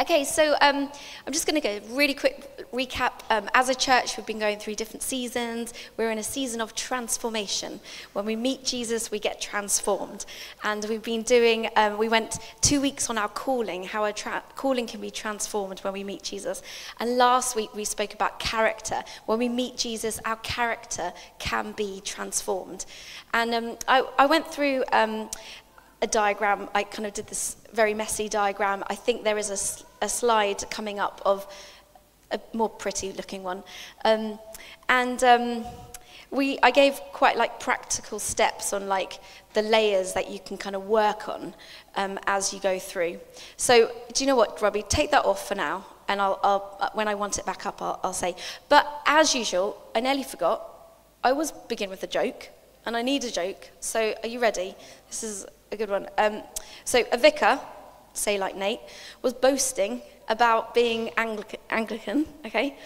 Okay, 0.00 0.22
so 0.22 0.54
um, 0.60 0.88
I'm 1.26 1.32
just 1.32 1.44
going 1.44 1.60
to 1.60 1.80
go 1.80 1.80
really 1.96 2.14
quick 2.14 2.70
recap. 2.70 3.14
Um, 3.30 3.50
as 3.52 3.68
a 3.68 3.74
church, 3.74 4.16
we've 4.16 4.24
been 4.24 4.38
going 4.38 4.60
through 4.60 4.76
different 4.76 5.02
seasons. 5.02 5.74
We're 5.96 6.12
in 6.12 6.18
a 6.18 6.22
season 6.22 6.60
of 6.60 6.76
transformation. 6.76 7.80
When 8.12 8.24
we 8.24 8.36
meet 8.36 8.64
Jesus, 8.64 9.10
we 9.10 9.18
get 9.18 9.40
transformed. 9.40 10.24
And 10.62 10.84
we've 10.88 11.02
been 11.02 11.22
doing, 11.22 11.68
um, 11.74 11.98
we 11.98 12.08
went 12.08 12.38
two 12.60 12.80
weeks 12.80 13.10
on 13.10 13.18
our 13.18 13.28
calling, 13.28 13.82
how 13.82 14.04
our 14.04 14.12
calling 14.54 14.86
can 14.86 15.00
be 15.00 15.10
transformed 15.10 15.80
when 15.80 15.92
we 15.92 16.04
meet 16.04 16.22
Jesus. 16.22 16.62
And 17.00 17.16
last 17.16 17.56
week, 17.56 17.74
we 17.74 17.84
spoke 17.84 18.14
about 18.14 18.38
character. 18.38 19.02
When 19.26 19.40
we 19.40 19.48
meet 19.48 19.76
Jesus, 19.76 20.20
our 20.24 20.36
character 20.36 21.12
can 21.40 21.72
be 21.72 22.02
transformed. 22.04 22.86
And 23.34 23.52
um, 23.52 23.78
I, 23.88 24.04
I, 24.16 24.26
went 24.26 24.46
through 24.46 24.84
um, 24.92 25.28
a 26.00 26.06
diagram. 26.06 26.68
I 26.72 26.84
kind 26.84 27.04
of 27.04 27.14
did 27.14 27.26
this 27.26 27.56
very 27.72 27.94
messy 27.94 28.28
diagram. 28.28 28.84
I 28.86 28.94
think 28.94 29.24
there 29.24 29.38
is 29.38 29.50
a, 30.00 30.08
slide 30.08 30.64
coming 30.70 30.98
up 30.98 31.20
of 31.24 31.46
a 32.30 32.40
more 32.52 32.68
pretty 32.68 33.12
looking 33.12 33.42
one. 33.42 33.62
Um, 34.04 34.38
and 34.88 35.22
um, 35.24 35.64
we, 36.30 36.58
I 36.62 36.70
gave 36.70 37.00
quite 37.12 37.36
like 37.36 37.58
practical 37.60 38.18
steps 38.18 38.72
on 38.72 38.86
like 38.86 39.18
the 39.54 39.62
layers 39.62 40.12
that 40.12 40.30
you 40.30 40.38
can 40.38 40.58
kind 40.58 40.76
of 40.76 40.86
work 40.86 41.28
on 41.28 41.54
um, 41.96 42.18
as 42.26 42.52
you 42.52 42.60
go 42.60 42.78
through. 42.78 43.18
So 43.56 43.90
do 44.12 44.24
you 44.24 44.28
know 44.28 44.36
what, 44.36 44.60
Robbie? 44.60 44.82
Take 44.82 45.10
that 45.12 45.24
off 45.24 45.48
for 45.48 45.54
now. 45.54 45.86
And 46.10 46.22
I'll, 46.22 46.40
I'll 46.42 46.76
uh, 46.80 46.88
when 46.94 47.06
I 47.06 47.14
want 47.14 47.38
it 47.38 47.44
back 47.44 47.66
up, 47.66 47.82
I'll, 47.82 48.00
I'll 48.02 48.14
say. 48.14 48.34
But 48.70 48.86
as 49.06 49.34
usual, 49.34 49.76
I 49.94 50.00
nearly 50.00 50.22
forgot. 50.22 50.64
I 51.22 51.30
always 51.30 51.52
begin 51.52 51.90
with 51.90 52.02
a 52.02 52.06
joke, 52.06 52.48
and 52.86 52.96
I 52.96 53.02
need 53.02 53.24
a 53.24 53.30
joke. 53.30 53.68
So 53.80 54.14
are 54.22 54.28
you 54.28 54.40
ready? 54.40 54.74
This 55.08 55.22
is 55.22 55.46
a 55.70 55.76
good 55.76 55.90
one. 55.90 56.08
Um, 56.16 56.42
so 56.84 57.04
a 57.12 57.18
vicar, 57.18 57.60
say 58.18 58.38
like 58.38 58.56
Nate, 58.56 58.80
was 59.22 59.34
boasting 59.34 60.02
about 60.28 60.74
being 60.74 61.10
Anglican, 61.16 61.60
Anglican 61.70 62.26
okay? 62.44 62.76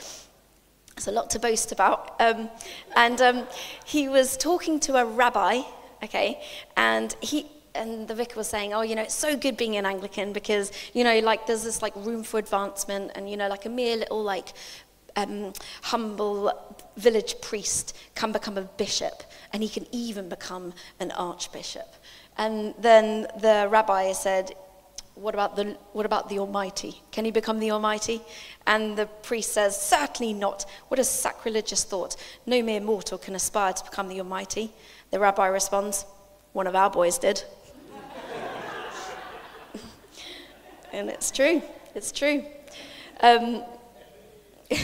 It's 0.96 1.08
a 1.08 1.12
lot 1.12 1.30
to 1.30 1.38
boast 1.38 1.72
about. 1.72 2.20
Um, 2.20 2.50
and 2.96 3.20
um, 3.20 3.46
he 3.84 4.08
was 4.08 4.36
talking 4.36 4.78
to 4.80 4.96
a 4.96 5.04
rabbi, 5.04 5.62
okay, 6.02 6.40
and 6.76 7.14
he, 7.20 7.46
and 7.74 8.06
the 8.06 8.14
vicar 8.14 8.36
was 8.36 8.48
saying, 8.48 8.74
oh, 8.74 8.82
you 8.82 8.94
know, 8.94 9.02
it's 9.02 9.14
so 9.14 9.36
good 9.36 9.56
being 9.56 9.76
an 9.76 9.86
Anglican 9.86 10.32
because, 10.32 10.70
you 10.92 11.04
know, 11.04 11.18
like 11.20 11.46
there's 11.46 11.64
this 11.64 11.80
like 11.82 11.94
room 11.96 12.22
for 12.22 12.38
advancement 12.38 13.12
and, 13.14 13.30
you 13.30 13.36
know, 13.36 13.48
like 13.48 13.64
a 13.64 13.70
mere 13.70 13.96
little 13.96 14.22
like 14.22 14.52
um, 15.16 15.52
humble 15.82 16.52
village 16.96 17.40
priest 17.40 17.96
can 18.14 18.32
become 18.32 18.58
a 18.58 18.62
bishop 18.62 19.22
and 19.52 19.62
he 19.62 19.68
can 19.68 19.86
even 19.92 20.28
become 20.28 20.74
an 21.00 21.10
archbishop. 21.12 21.94
And 22.36 22.74
then 22.78 23.26
the 23.40 23.68
rabbi 23.70 24.12
said, 24.12 24.52
what 25.14 25.34
about 25.34 25.56
the, 25.56 25.76
what 25.92 26.06
about 26.06 26.28
the 26.28 26.38
Almighty? 26.38 27.02
Can 27.10 27.24
he 27.24 27.30
become 27.30 27.58
the 27.60 27.70
Almighty? 27.70 28.22
And 28.66 28.96
the 28.96 29.06
priest 29.06 29.52
says, 29.52 29.80
Certainly 29.80 30.32
not. 30.32 30.64
What 30.88 30.98
a 30.98 31.04
sacrilegious 31.04 31.84
thought. 31.84 32.16
No 32.46 32.62
mere 32.62 32.80
mortal 32.80 33.18
can 33.18 33.34
aspire 33.34 33.74
to 33.74 33.84
become 33.84 34.08
the 34.08 34.20
Almighty. 34.20 34.72
The 35.10 35.20
rabbi 35.20 35.46
responds, 35.48 36.06
One 36.54 36.66
of 36.66 36.74
our 36.74 36.90
boys 36.90 37.18
did. 37.18 37.42
and 40.92 41.10
it's 41.10 41.30
true. 41.30 41.62
It's 41.94 42.10
true. 42.10 42.44
Um, 43.20 43.64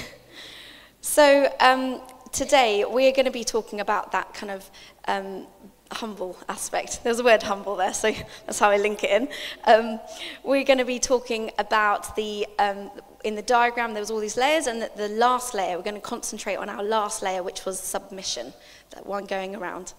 so 1.00 1.50
um, 1.58 2.02
today 2.32 2.84
we're 2.84 3.12
going 3.12 3.24
to 3.24 3.30
be 3.30 3.44
talking 3.44 3.80
about 3.80 4.12
that 4.12 4.34
kind 4.34 4.52
of 4.52 4.70
um, 5.06 5.46
humble 5.92 6.36
aspect. 6.48 7.02
There's 7.02 7.18
a 7.18 7.24
word 7.24 7.42
humble 7.42 7.76
there, 7.76 7.94
so 7.94 8.12
that's 8.46 8.58
how 8.58 8.70
I 8.70 8.76
link 8.76 9.04
it 9.04 9.10
in. 9.10 9.28
Um, 9.64 10.00
we're 10.42 10.64
going 10.64 10.78
to 10.78 10.84
be 10.84 10.98
talking 10.98 11.50
about 11.58 12.14
the, 12.16 12.46
um, 12.58 12.90
in 13.24 13.34
the 13.34 13.42
diagram, 13.42 13.94
there 13.94 14.02
was 14.02 14.10
all 14.10 14.20
these 14.20 14.36
layers, 14.36 14.66
and 14.66 14.82
the, 14.82 14.90
the 14.96 15.08
last 15.08 15.54
layer, 15.54 15.76
we're 15.76 15.84
going 15.84 15.94
to 15.94 16.00
concentrate 16.00 16.56
on 16.56 16.68
our 16.68 16.82
last 16.82 17.22
layer, 17.22 17.42
which 17.42 17.64
was 17.64 17.80
submission, 17.80 18.52
that 18.90 19.06
one 19.06 19.24
going 19.24 19.56
around. 19.56 19.94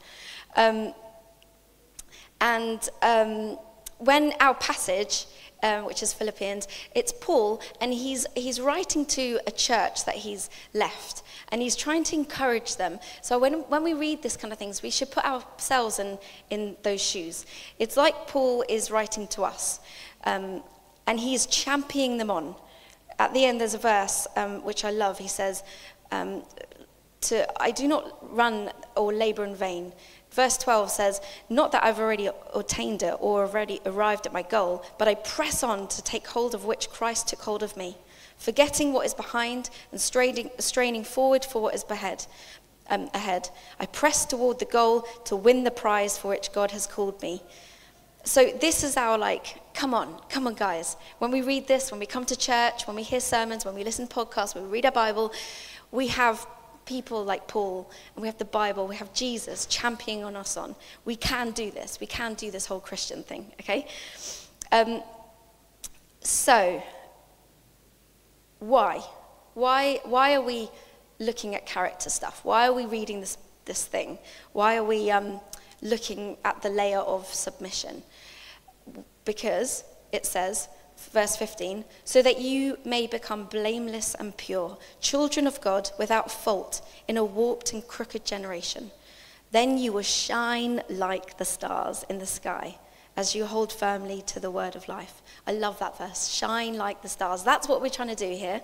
Um, 0.56 0.94
and 2.42 2.88
um, 3.02 3.58
when 3.98 4.34
our 4.40 4.54
passage 4.56 5.26
um, 5.64 5.86
which 5.86 6.02
is 6.04 6.14
Philippians, 6.14 6.68
it's 6.96 7.14
Paul, 7.20 7.62
and 7.82 7.94
he's, 7.94 8.26
he's 8.36 8.60
writing 8.62 9.06
to 9.08 9.40
a 9.48 9.52
church 9.52 10.06
that 10.06 10.16
he's 10.16 10.50
left 10.74 11.24
and 11.52 11.62
he's 11.62 11.76
trying 11.76 12.04
to 12.06 12.16
encourage 12.16 12.78
them. 12.78 13.00
So 13.22 13.40
when, 13.40 13.54
when 13.70 13.84
we 13.84 13.94
read 13.94 14.22
this 14.22 14.38
kind 14.38 14.54
of 14.54 14.60
things, 14.60 14.82
we 14.82 14.90
should 14.90 15.12
put 15.12 15.26
ourselves 15.26 16.00
in, 16.00 16.18
in 16.50 16.78
those 16.84 17.02
shoes. 17.02 17.46
It's 17.80 17.98
like 17.98 18.28
Paul 18.28 18.64
is 18.70 18.92
writing 18.92 19.28
to 19.30 19.44
us, 19.44 19.80
um, 20.26 20.64
and 21.08 21.20
he's 21.20 21.46
championing 21.46 22.18
them 22.18 22.32
on. 22.32 22.56
At 23.18 23.34
the 23.34 23.44
end, 23.46 23.60
there's 23.60 23.74
a 23.74 23.80
verse 23.80 24.28
um, 24.36 24.64
which 24.64 24.86
I 24.86 24.92
love. 24.92 25.18
He 25.18 25.28
says, 25.28 25.64
um, 26.12 26.44
to, 27.22 27.62
I 27.62 27.72
do 27.72 27.88
not 27.88 28.34
run 28.36 28.72
or 28.96 29.14
labor 29.14 29.44
in 29.44 29.56
vain. 29.56 29.92
Verse 30.32 30.58
12 30.58 30.92
says, 30.92 31.22
Not 31.50 31.72
that 31.72 31.84
I've 31.84 32.00
already 32.00 32.30
attained 32.54 33.04
it 33.04 33.16
or 33.20 33.46
already 33.46 33.82
arrived 33.86 34.26
at 34.26 34.34
my 34.34 34.44
goal, 34.44 34.84
but 34.98 35.08
I 35.08 35.16
press 35.16 35.64
on 35.64 35.88
to 35.88 36.04
take 36.04 36.28
hold 36.28 36.54
of 36.54 36.66
which 36.66 36.90
Christ 36.90 37.30
took 37.30 37.42
hold 37.42 37.64
of 37.64 37.76
me 37.76 37.98
forgetting 38.40 38.94
what 38.94 39.06
is 39.06 39.14
behind 39.14 39.70
and 39.92 40.02
straining, 40.02 40.50
straining 40.58 41.04
forward 41.04 41.46
for 41.46 41.62
what 41.62 41.76
is 41.76 41.86
ahead. 41.90 42.26
Um, 42.90 43.08
ahead. 43.14 43.50
I 43.80 43.86
press 43.86 44.26
toward 44.26 44.58
the 44.58 44.66
goal 44.66 45.02
to 45.26 45.36
win 45.36 45.64
the 45.64 45.72
prize 45.72 46.18
for 46.18 46.30
which 46.30 46.52
God 46.52 46.72
has 46.72 46.88
called 46.88 47.22
me. 47.22 47.44
So 48.24 48.52
this 48.60 48.84
is 48.84 48.98
our 48.98 49.16
like, 49.18 49.62
come 49.76 49.94
on, 49.94 50.20
come 50.28 50.48
on, 50.48 50.56
guys. 50.56 50.98
When 51.20 51.30
we 51.30 51.42
read 51.42 51.68
this, 51.68 51.92
when 51.92 52.00
we 52.00 52.08
come 52.08 52.26
to 52.26 52.36
church, 52.36 52.88
when 52.88 52.96
we 52.96 53.04
hear 53.04 53.20
sermons, 53.20 53.64
when 53.64 53.76
we 53.76 53.84
listen 53.84 54.08
to 54.08 54.16
podcasts, 54.16 54.56
when 54.56 54.64
we 54.64 54.70
read 54.70 54.86
our 54.86 54.92
Bible, 54.92 55.32
we 55.92 56.08
have 56.08 56.48
people 56.90 57.24
like 57.24 57.48
Paul, 57.48 57.88
and 58.16 58.22
we 58.24 58.28
have 58.28 58.40
the 58.40 58.46
Bible, 58.46 58.88
we 58.88 58.96
have 58.96 59.14
Jesus 59.14 59.68
championing 59.68 60.24
on 60.24 60.36
us 60.36 60.58
on. 60.58 60.76
We 61.06 61.16
can 61.16 61.52
do 61.52 61.70
this. 61.70 62.00
We 62.02 62.08
can 62.08 62.34
do 62.34 62.50
this 62.50 62.66
whole 62.66 62.80
Christian 62.80 63.22
thing, 63.22 63.52
okay? 63.62 63.88
Um, 64.72 65.04
so, 66.22 66.82
why? 68.58 69.04
Why, 69.54 70.00
why 70.04 70.34
are 70.34 70.42
we 70.42 70.70
looking 71.20 71.54
at 71.54 71.68
character 71.68 72.10
stuff? 72.10 72.42
Why 72.44 72.68
are 72.68 72.74
we 72.74 72.88
reading 72.88 73.20
this, 73.20 73.38
this 73.66 73.86
thing? 73.86 74.18
Why 74.54 74.78
are 74.78 74.84
we 74.84 75.12
um, 75.12 75.40
looking 75.84 76.38
at 76.44 76.64
the 76.64 76.70
layer 76.70 77.02
of 77.16 77.28
submission? 77.28 78.02
Because 79.26 79.84
it 80.12 80.26
says, 80.26 80.68
verse 81.12 81.36
15, 81.36 81.86
so 82.04 82.22
that 82.22 82.40
you 82.40 82.78
may 82.86 83.08
become 83.08 83.46
blameless 83.46 84.16
and 84.16 84.36
pure, 84.38 84.78
children 85.00 85.48
of 85.48 85.62
God 85.62 85.90
without 85.98 86.32
fault 86.32 86.82
in 87.08 87.18
a 87.18 87.24
warped 87.24 87.74
and 87.74 87.88
crooked 87.88 88.26
generation. 88.26 88.92
Then 89.52 89.78
you 89.78 89.94
will 89.94 90.04
shine 90.04 90.84
like 90.90 91.38
the 91.38 91.46
stars 91.46 92.06
in 92.10 92.20
the 92.20 92.26
sky 92.26 92.78
as 93.18 93.36
you 93.36 93.46
hold 93.46 93.74
firmly 93.74 94.22
to 94.28 94.40
the 94.40 94.52
word 94.52 94.76
of 94.76 94.88
life. 94.88 95.22
I 95.48 95.52
love 95.52 95.80
that 95.80 95.98
verse. 95.98 96.28
Shine 96.28 96.76
like 96.76 97.02
the 97.02 97.10
stars. 97.10 97.44
That's 97.44 97.68
what 97.68 97.82
we're 97.82 97.90
trying 97.90 98.10
to 98.10 98.16
do 98.16 98.30
here. 98.30 98.62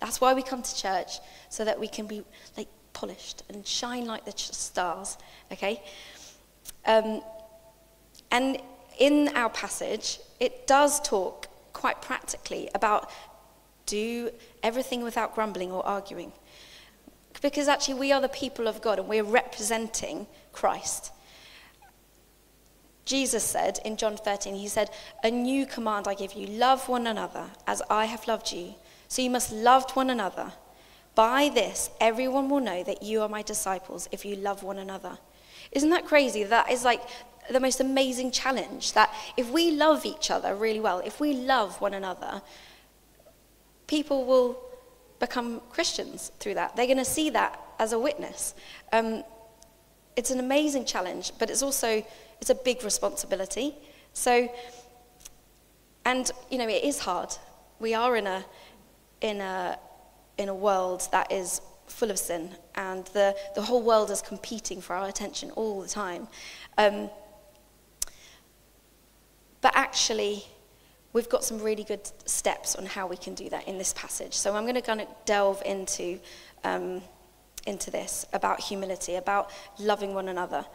That's 0.00 0.20
why 0.20 0.34
we 0.34 0.42
come 0.42 0.62
to 0.62 0.76
church, 0.76 1.20
so 1.48 1.64
that 1.64 1.78
we 1.78 1.88
can 1.88 2.06
be 2.06 2.22
like 2.56 2.68
polished 2.92 3.44
and 3.48 3.66
shine 3.66 4.06
like 4.06 4.24
the 4.24 4.32
stars. 4.36 5.16
Okay? 5.52 5.82
Um, 6.84 7.22
and 8.30 8.58
in 8.98 9.28
our 9.34 9.50
passage, 9.50 10.20
it 10.40 10.66
does 10.66 11.00
talk 11.00 11.46
quite 11.74 12.00
practically 12.00 12.70
about 12.74 13.10
do 13.84 14.30
everything 14.62 15.02
without 15.02 15.34
grumbling 15.34 15.70
or 15.70 15.84
arguing. 15.86 16.32
Because 17.42 17.68
actually, 17.68 17.94
we 17.94 18.12
are 18.12 18.22
the 18.22 18.28
people 18.28 18.66
of 18.66 18.80
God 18.80 18.98
and 18.98 19.06
we're 19.06 19.22
representing 19.22 20.26
Christ. 20.52 21.12
Jesus 23.04 23.44
said 23.44 23.80
in 23.84 23.98
John 23.98 24.16
13, 24.16 24.54
He 24.54 24.68
said, 24.68 24.90
A 25.22 25.30
new 25.30 25.66
command 25.66 26.08
I 26.08 26.14
give 26.14 26.32
you 26.32 26.46
love 26.46 26.88
one 26.88 27.06
another 27.06 27.50
as 27.66 27.82
I 27.90 28.06
have 28.06 28.26
loved 28.26 28.50
you. 28.52 28.74
So 29.08 29.20
you 29.20 29.28
must 29.28 29.52
love 29.52 29.90
one 29.92 30.08
another. 30.08 30.52
By 31.14 31.50
this, 31.52 31.90
everyone 32.00 32.48
will 32.48 32.60
know 32.60 32.82
that 32.82 33.02
you 33.02 33.20
are 33.20 33.28
my 33.28 33.42
disciples 33.42 34.08
if 34.10 34.24
you 34.24 34.36
love 34.36 34.62
one 34.62 34.78
another. 34.78 35.18
Isn't 35.70 35.90
that 35.90 36.06
crazy? 36.06 36.44
That 36.44 36.70
is 36.70 36.84
like 36.84 37.02
the 37.50 37.60
most 37.60 37.80
amazing 37.80 38.30
challenge 38.30 38.92
that 38.92 39.12
if 39.36 39.50
we 39.50 39.70
love 39.70 40.06
each 40.06 40.30
other 40.30 40.54
really 40.54 40.80
well, 40.80 41.00
if 41.04 41.20
we 41.20 41.34
love 41.34 41.80
one 41.80 41.94
another, 41.94 42.42
people 43.86 44.24
will 44.24 44.58
become 45.18 45.60
Christians 45.70 46.32
through 46.40 46.54
that. 46.54 46.76
They're 46.76 46.86
going 46.86 46.98
to 46.98 47.04
see 47.04 47.30
that 47.30 47.60
as 47.78 47.92
a 47.92 47.98
witness. 47.98 48.54
Um, 48.92 49.24
it's 50.16 50.30
an 50.30 50.38
amazing 50.38 50.84
challenge, 50.84 51.32
but 51.38 51.50
it's 51.50 51.62
also 51.62 52.04
it's 52.40 52.50
a 52.50 52.54
big 52.54 52.84
responsibility. 52.84 53.74
So, 54.12 54.52
and 56.04 56.30
you 56.50 56.58
know, 56.58 56.68
it 56.68 56.84
is 56.84 56.98
hard. 56.98 57.30
We 57.80 57.94
are 57.94 58.16
in 58.16 58.26
a 58.26 58.44
in 59.20 59.40
a 59.40 59.78
in 60.38 60.48
a 60.48 60.54
world 60.54 61.08
that 61.12 61.32
is 61.32 61.60
full 61.86 62.10
of 62.10 62.18
sin, 62.18 62.50
and 62.74 63.06
the 63.06 63.36
the 63.54 63.62
whole 63.62 63.82
world 63.82 64.10
is 64.10 64.22
competing 64.22 64.80
for 64.80 64.94
our 64.94 65.08
attention 65.08 65.50
all 65.52 65.80
the 65.80 65.88
time. 65.88 66.28
Um, 66.78 67.10
but 69.64 69.74
actually, 69.74 70.44
we've 71.14 71.30
got 71.30 71.42
some 71.42 71.58
really 71.58 71.84
good 71.84 72.06
steps 72.26 72.76
on 72.76 72.84
how 72.84 73.06
we 73.06 73.16
can 73.16 73.32
do 73.32 73.48
that 73.48 73.66
in 73.66 73.78
this 73.78 73.94
passage. 73.94 74.34
So 74.34 74.54
I'm 74.54 74.64
going 74.64 74.74
to 74.74 74.82
kind 74.82 75.00
of 75.00 75.08
delve 75.24 75.62
into, 75.64 76.20
um, 76.64 77.00
into 77.66 77.90
this 77.90 78.26
about 78.34 78.60
humility, 78.60 79.14
about 79.14 79.50
loving 79.78 80.12
one 80.12 80.28
another. 80.28 80.66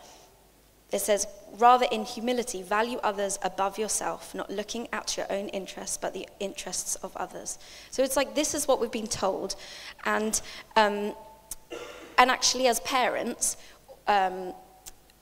It 0.92 1.02
says, 1.02 1.28
rather 1.60 1.86
in 1.92 2.04
humility, 2.04 2.64
value 2.64 2.98
others 3.04 3.38
above 3.44 3.78
yourself, 3.78 4.34
not 4.34 4.50
looking 4.50 4.88
at 4.92 5.16
your 5.18 5.28
own 5.30 5.50
interests, 5.50 5.96
but 5.96 6.16
the 6.16 6.28
interests 6.40 6.96
of 6.96 7.16
others. 7.16 7.60
So 7.92 8.02
it's 8.02 8.16
like 8.16 8.34
this 8.34 8.56
is 8.56 8.68
what 8.68 8.82
we've 8.82 8.90
been 8.90 9.06
told. 9.06 9.56
And, 10.04 10.42
um, 10.76 11.14
and 12.18 12.32
actually, 12.32 12.66
as 12.66 12.80
parents, 12.80 13.56
um, 14.08 14.56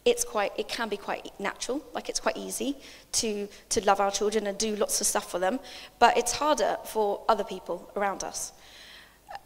it's 0.08 0.24
quite, 0.24 0.54
it 0.58 0.70
can 0.70 0.88
be 0.88 0.96
quite 0.96 1.38
natural, 1.38 1.84
like 1.94 2.08
it's 2.08 2.22
quite 2.22 2.38
easy 2.38 2.78
to, 3.12 3.50
to 3.68 3.84
love 3.84 4.00
our 4.00 4.10
children 4.10 4.48
and 4.48 4.58
do 4.58 4.74
lots 4.78 5.02
of 5.02 5.08
stuff 5.08 5.30
for 5.30 5.38
them, 5.38 5.60
but 6.00 6.18
it's 6.18 6.32
harder 6.32 6.78
for 6.86 7.26
other 7.28 7.44
people 7.44 7.92
around 7.98 8.24
us. 8.24 8.54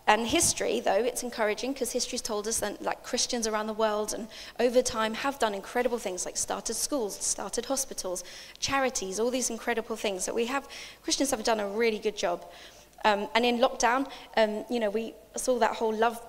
And 0.06 0.28
history, 0.28 0.80
though, 0.80 1.04
it's 1.04 1.24
encouraging 1.24 1.74
because 1.74 1.92
history's 1.92 2.22
told 2.22 2.48
us 2.48 2.60
that 2.60 2.80
like 2.80 3.02
Christians 3.02 3.48
around 3.48 3.66
the 3.66 3.74
world 3.74 4.14
and 4.14 4.28
over 4.60 4.84
time 4.84 5.16
have 5.16 5.40
done 5.40 5.56
incredible 5.56 5.98
things 5.98 6.26
like 6.26 6.38
started 6.38 6.76
schools, 6.76 7.16
started 7.16 7.66
hospitals, 7.66 8.24
charities, 8.60 9.20
all 9.20 9.32
these 9.32 9.50
incredible 9.50 9.96
things 9.96 10.28
that 10.28 10.36
we 10.36 10.46
have. 10.46 10.68
Christians 11.02 11.32
have 11.32 11.44
done 11.44 11.60
a 11.60 11.68
really 11.68 11.98
good 11.98 12.16
job. 12.16 12.46
Um, 13.04 13.30
and 13.34 13.44
in 13.44 13.58
lockdown, 13.58 14.08
um, 14.38 14.64
you 14.70 14.80
know, 14.80 14.92
we 14.92 15.16
saw 15.36 15.58
that 15.58 15.76
whole 15.76 15.96
love 15.96 16.22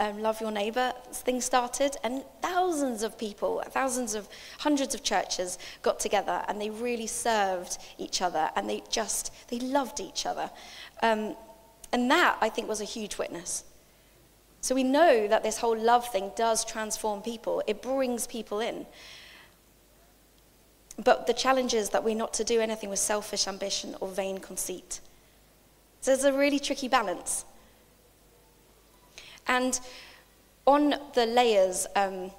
um, 0.00 0.20
Love 0.20 0.40
Your 0.40 0.50
Neighbour 0.50 0.92
thing 1.12 1.40
started, 1.40 1.96
and 2.02 2.24
thousands 2.42 3.02
of 3.02 3.18
people, 3.18 3.62
thousands 3.70 4.14
of, 4.14 4.28
hundreds 4.58 4.94
of 4.94 5.02
churches 5.02 5.58
got 5.82 6.00
together 6.00 6.42
and 6.48 6.60
they 6.60 6.70
really 6.70 7.06
served 7.06 7.78
each 7.98 8.22
other 8.22 8.50
and 8.56 8.68
they 8.68 8.82
just, 8.90 9.32
they 9.48 9.58
loved 9.58 10.00
each 10.00 10.26
other. 10.26 10.50
Um, 11.02 11.36
and 11.92 12.10
that, 12.10 12.38
I 12.40 12.48
think, 12.48 12.68
was 12.68 12.80
a 12.80 12.84
huge 12.84 13.18
witness. 13.18 13.64
So 14.60 14.74
we 14.74 14.82
know 14.82 15.28
that 15.28 15.42
this 15.42 15.58
whole 15.58 15.76
love 15.76 16.08
thing 16.10 16.32
does 16.34 16.64
transform 16.64 17.20
people, 17.20 17.62
it 17.66 17.82
brings 17.82 18.26
people 18.26 18.60
in. 18.60 18.86
But 21.02 21.26
the 21.26 21.34
challenge 21.34 21.74
is 21.74 21.90
that 21.90 22.04
we're 22.04 22.14
not 22.14 22.32
to 22.34 22.44
do 22.44 22.60
anything 22.60 22.88
with 22.88 22.98
selfish 22.98 23.46
ambition 23.46 23.96
or 24.00 24.08
vain 24.08 24.38
conceit. 24.38 25.00
So 26.00 26.12
there's 26.12 26.24
a 26.24 26.32
really 26.32 26.58
tricky 26.58 26.88
balance. 26.88 27.44
And 29.46 29.78
on 30.66 30.94
the 31.14 31.26
layers 31.26 31.86
um, 31.94 32.30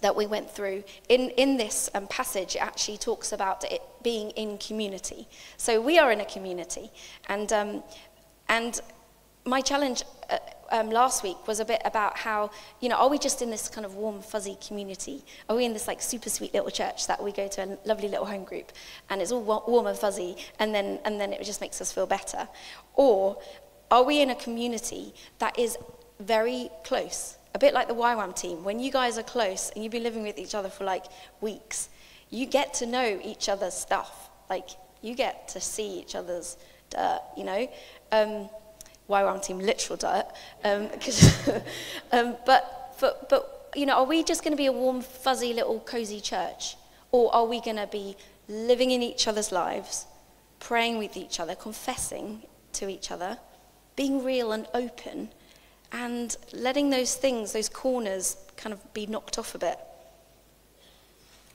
that 0.00 0.14
we 0.14 0.26
went 0.26 0.50
through, 0.50 0.84
in, 1.08 1.30
in 1.30 1.56
this 1.56 1.90
um, 1.94 2.06
passage, 2.06 2.56
it 2.56 2.62
actually 2.62 2.98
talks 2.98 3.32
about 3.32 3.64
it 3.70 3.82
being 4.02 4.30
in 4.30 4.58
community. 4.58 5.28
So 5.56 5.80
we 5.80 5.98
are 5.98 6.10
in 6.12 6.20
a 6.20 6.24
community. 6.24 6.90
And, 7.28 7.52
um, 7.52 7.82
and 8.48 8.80
my 9.44 9.60
challenge 9.60 10.02
uh, 10.28 10.38
um, 10.70 10.90
last 10.90 11.22
week 11.22 11.46
was 11.46 11.60
a 11.60 11.64
bit 11.64 11.82
about 11.84 12.16
how, 12.16 12.50
you 12.80 12.88
know, 12.88 12.96
are 12.96 13.08
we 13.08 13.18
just 13.18 13.42
in 13.42 13.50
this 13.50 13.68
kind 13.68 13.84
of 13.84 13.94
warm, 13.94 14.22
fuzzy 14.22 14.56
community? 14.66 15.24
Are 15.48 15.56
we 15.56 15.64
in 15.64 15.72
this 15.72 15.88
like 15.88 16.00
super 16.00 16.30
sweet 16.30 16.54
little 16.54 16.70
church 16.70 17.06
that 17.06 17.22
we 17.22 17.32
go 17.32 17.48
to 17.48 17.64
a 17.64 17.78
lovely 17.84 18.08
little 18.08 18.26
home 18.26 18.44
group 18.44 18.72
and 19.08 19.20
it's 19.20 19.32
all 19.32 19.42
warm 19.42 19.86
and 19.86 19.98
fuzzy 19.98 20.36
and 20.58 20.74
then, 20.74 21.00
and 21.04 21.20
then 21.20 21.32
it 21.32 21.42
just 21.42 21.60
makes 21.60 21.80
us 21.80 21.92
feel 21.92 22.06
better? 22.06 22.48
Or 22.94 23.38
are 23.90 24.04
we 24.04 24.20
in 24.20 24.30
a 24.30 24.36
community 24.36 25.12
that 25.38 25.58
is 25.58 25.76
very 26.20 26.70
close. 26.84 27.36
A 27.54 27.58
bit 27.58 27.74
like 27.74 27.88
the 27.88 27.94
YWAM 27.94 28.34
team. 28.36 28.62
When 28.62 28.78
you 28.78 28.92
guys 28.92 29.18
are 29.18 29.22
close 29.22 29.70
and 29.70 29.82
you've 29.82 29.92
been 29.92 30.02
living 30.02 30.22
with 30.22 30.38
each 30.38 30.54
other 30.54 30.68
for 30.68 30.84
like 30.84 31.04
weeks, 31.40 31.88
you 32.30 32.46
get 32.46 32.74
to 32.74 32.86
know 32.86 33.20
each 33.24 33.48
other's 33.48 33.74
stuff. 33.74 34.30
Like, 34.48 34.68
you 35.02 35.14
get 35.14 35.48
to 35.48 35.60
see 35.60 35.98
each 36.00 36.14
other's 36.14 36.56
dirt, 36.90 37.20
you 37.36 37.44
know? 37.44 37.68
Um, 38.12 38.48
YWAM 39.08 39.42
team, 39.44 39.58
literal 39.58 39.96
dirt. 39.96 40.26
Um, 40.64 40.88
um, 42.12 42.36
but, 42.46 42.96
but, 43.00 43.28
but, 43.28 43.70
you 43.74 43.86
know, 43.86 43.94
are 43.94 44.04
we 44.04 44.22
just 44.22 44.44
going 44.44 44.52
to 44.52 44.56
be 44.56 44.66
a 44.66 44.72
warm, 44.72 45.00
fuzzy 45.00 45.52
little 45.52 45.80
cozy 45.80 46.20
church? 46.20 46.76
Or 47.12 47.34
are 47.34 47.44
we 47.44 47.60
going 47.60 47.76
to 47.76 47.88
be 47.88 48.16
living 48.48 48.90
in 48.90 49.02
each 49.02 49.26
other's 49.26 49.50
lives, 49.50 50.06
praying 50.58 50.98
with 50.98 51.16
each 51.16 51.40
other, 51.40 51.54
confessing 51.54 52.42
to 52.74 52.88
each 52.88 53.10
other, 53.10 53.38
being 53.96 54.24
real 54.24 54.52
and 54.52 54.66
open, 54.74 55.30
and 55.92 56.36
letting 56.52 56.90
those 56.90 57.14
things, 57.14 57.52
those 57.52 57.68
corners, 57.68 58.36
kind 58.56 58.72
of 58.72 58.94
be 58.94 59.06
knocked 59.06 59.38
off 59.38 59.54
a 59.54 59.58
bit. 59.58 59.78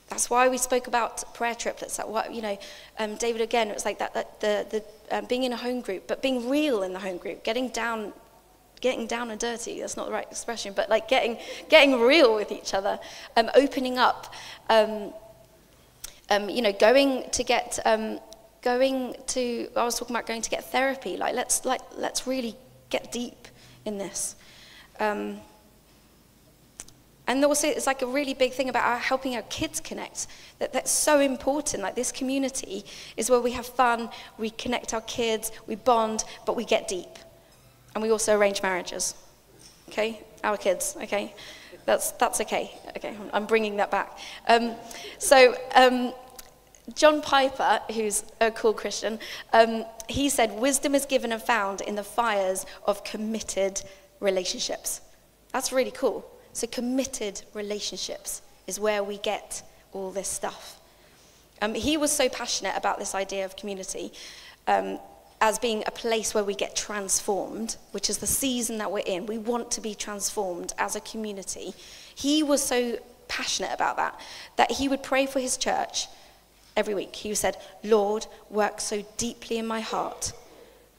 That's 0.08 0.30
why 0.30 0.48
we 0.48 0.58
spoke 0.58 0.86
about 0.86 1.34
prayer 1.34 1.54
triplets. 1.54 1.96
That 1.96 2.08
what 2.08 2.32
you 2.32 2.42
know, 2.42 2.58
um, 2.98 3.16
David 3.16 3.40
again. 3.40 3.68
It 3.68 3.74
was 3.74 3.84
like 3.84 3.98
that, 3.98 4.14
that 4.14 4.40
the 4.40 4.66
the 4.70 5.18
um, 5.18 5.24
being 5.24 5.42
in 5.42 5.52
a 5.52 5.56
home 5.56 5.80
group, 5.80 6.06
but 6.06 6.22
being 6.22 6.48
real 6.48 6.82
in 6.82 6.92
the 6.92 6.98
home 6.98 7.16
group, 7.16 7.42
getting 7.42 7.68
down, 7.70 8.12
getting 8.80 9.06
down 9.06 9.30
and 9.30 9.40
dirty. 9.40 9.80
That's 9.80 9.96
not 9.96 10.06
the 10.06 10.12
right 10.12 10.26
expression, 10.30 10.74
but 10.76 10.88
like 10.88 11.08
getting 11.08 11.38
getting 11.68 12.00
real 12.00 12.34
with 12.36 12.52
each 12.52 12.72
other, 12.72 13.00
um, 13.36 13.50
opening 13.54 13.98
up. 13.98 14.32
Um, 14.68 15.12
um, 16.28 16.50
you 16.50 16.60
know, 16.60 16.72
going 16.72 17.28
to 17.30 17.44
get 17.44 17.78
um, 17.84 18.20
going 18.62 19.16
to. 19.28 19.68
I 19.74 19.84
was 19.84 19.98
talking 19.98 20.14
about 20.14 20.26
going 20.26 20.42
to 20.42 20.50
get 20.50 20.70
therapy. 20.70 21.16
Like 21.16 21.34
let's 21.34 21.64
like 21.64 21.80
let's 21.96 22.28
really 22.28 22.54
get 22.90 23.10
deep 23.10 23.48
in 23.86 23.98
this. 23.98 24.36
Um, 25.00 25.40
and 27.28 27.44
also, 27.44 27.66
it's 27.66 27.86
like 27.86 28.02
a 28.02 28.06
really 28.06 28.34
big 28.34 28.52
thing 28.52 28.68
about 28.68 28.84
our 28.84 28.98
helping 28.98 29.34
our 29.34 29.42
kids 29.42 29.80
connect. 29.80 30.28
That, 30.58 30.72
that's 30.72 30.90
so 30.90 31.18
important. 31.18 31.82
Like 31.82 31.96
this 31.96 32.12
community 32.12 32.84
is 33.16 33.30
where 33.30 33.40
we 33.40 33.52
have 33.52 33.66
fun, 33.66 34.10
we 34.38 34.50
connect 34.50 34.94
our 34.94 35.00
kids, 35.02 35.50
we 35.66 35.74
bond, 35.74 36.24
but 36.44 36.54
we 36.54 36.64
get 36.64 36.86
deep. 36.86 37.18
And 37.94 38.02
we 38.02 38.10
also 38.10 38.36
arrange 38.36 38.62
marriages. 38.62 39.14
Okay? 39.88 40.22
Our 40.44 40.56
kids, 40.56 40.96
okay? 41.02 41.34
That's, 41.84 42.12
that's 42.12 42.40
okay. 42.42 42.72
Okay, 42.96 43.16
I'm 43.32 43.46
bringing 43.46 43.76
that 43.76 43.90
back. 43.90 44.18
Um, 44.48 44.74
so, 45.18 45.56
um, 45.74 46.12
John 46.94 47.20
Piper, 47.20 47.80
who's 47.92 48.24
a 48.40 48.50
cool 48.50 48.72
Christian, 48.72 49.18
um, 49.52 49.84
he 50.08 50.28
said, 50.28 50.52
Wisdom 50.52 50.94
is 50.94 51.04
given 51.04 51.32
and 51.32 51.42
found 51.42 51.80
in 51.80 51.96
the 51.96 52.04
fires 52.04 52.64
of 52.86 53.02
committed 53.02 53.82
relationships. 54.20 55.00
That's 55.52 55.72
really 55.72 55.90
cool. 55.90 56.24
So, 56.52 56.66
committed 56.66 57.42
relationships 57.54 58.42
is 58.66 58.78
where 58.78 59.02
we 59.02 59.18
get 59.18 59.62
all 59.92 60.10
this 60.10 60.28
stuff. 60.28 60.80
Um, 61.60 61.74
he 61.74 61.96
was 61.96 62.12
so 62.12 62.28
passionate 62.28 62.74
about 62.76 62.98
this 62.98 63.14
idea 63.14 63.44
of 63.44 63.56
community 63.56 64.12
um, 64.66 64.98
as 65.40 65.58
being 65.58 65.82
a 65.86 65.90
place 65.90 66.34
where 66.34 66.44
we 66.44 66.54
get 66.54 66.76
transformed, 66.76 67.76
which 67.92 68.08
is 68.08 68.18
the 68.18 68.26
season 68.26 68.78
that 68.78 68.90
we're 68.90 69.00
in. 69.06 69.26
We 69.26 69.38
want 69.38 69.70
to 69.72 69.80
be 69.80 69.94
transformed 69.94 70.72
as 70.78 70.96
a 70.96 71.00
community. 71.00 71.74
He 72.14 72.42
was 72.42 72.62
so 72.62 72.98
passionate 73.28 73.72
about 73.72 73.96
that 73.96 74.20
that 74.56 74.70
he 74.72 74.88
would 74.88 75.02
pray 75.02 75.26
for 75.26 75.40
his 75.40 75.56
church 75.56 76.06
every 76.76 76.94
week. 76.94 77.16
He 77.16 77.34
said, 77.34 77.56
Lord, 77.82 78.26
work 78.50 78.80
so 78.80 79.04
deeply 79.16 79.58
in 79.58 79.66
my 79.66 79.80
heart 79.80 80.32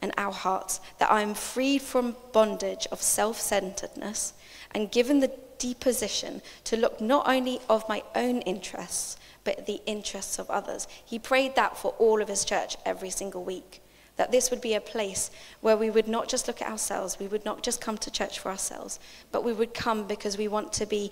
and 0.02 0.12
our 0.18 0.32
hearts 0.32 0.80
that 1.00 1.12
I 1.12 1.22
am 1.22 1.34
freed 1.34 1.82
from 1.82 2.16
bondage 2.34 2.88
of 2.92 3.02
self 3.02 3.40
centeredness 3.40 4.34
and 4.72 4.92
given 4.92 5.20
the 5.20 5.32
deposition 5.60 6.42
to 6.66 6.78
look 6.78 7.02
not 7.02 7.28
only 7.28 7.60
of 7.70 7.88
my 7.90 8.04
own 8.16 8.42
interests, 8.42 9.18
but 9.44 9.66
the 9.66 9.82
interests 9.86 10.40
of 10.40 10.50
others. 10.50 10.88
He 11.06 11.20
prayed 11.20 11.56
that 11.56 11.78
for 11.78 11.94
all 12.00 12.22
of 12.22 12.28
his 12.28 12.46
church 12.46 12.78
every 12.86 13.10
single 13.10 13.44
week. 13.44 13.82
That 14.18 14.32
this 14.32 14.50
would 14.50 14.62
be 14.62 14.74
a 14.74 14.82
place 14.82 15.30
where 15.62 15.78
we 15.78 15.90
would 15.90 16.08
not 16.08 16.28
just 16.28 16.48
look 16.48 16.62
at 16.62 16.70
ourselves, 16.70 17.18
we 17.20 17.28
would 17.28 17.46
not 17.46 17.64
just 17.64 17.80
come 17.80 17.98
to 18.00 18.12
church 18.12 18.40
for 18.40 18.50
ourselves, 18.50 19.00
but 19.32 19.44
we 19.44 19.54
would 19.54 19.74
come 19.74 20.08
because 20.08 20.38
we 20.38 20.48
want 20.48 20.74
to 20.74 20.86
be 20.86 21.12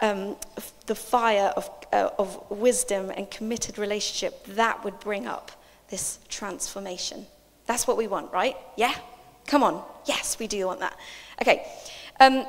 um, 0.00 0.36
the 0.86 0.94
fire 0.94 1.52
of, 1.56 1.70
uh, 1.92 2.10
of 2.18 2.50
wisdom 2.50 3.10
and 3.10 3.30
committed 3.30 3.78
relationship, 3.78 4.44
that 4.46 4.84
would 4.84 5.00
bring 5.00 5.26
up 5.26 5.50
this 5.88 6.18
transformation. 6.28 7.26
That's 7.66 7.86
what 7.86 7.96
we 7.96 8.06
want, 8.06 8.32
right? 8.32 8.56
Yeah? 8.76 8.94
Come 9.46 9.62
on. 9.62 9.82
Yes, 10.06 10.38
we 10.38 10.46
do 10.46 10.66
want 10.66 10.80
that. 10.80 10.96
Okay. 11.40 11.66
Um, 12.20 12.44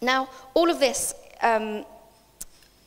now, 0.00 0.28
all 0.54 0.70
of 0.70 0.78
this, 0.78 1.14
um, 1.42 1.84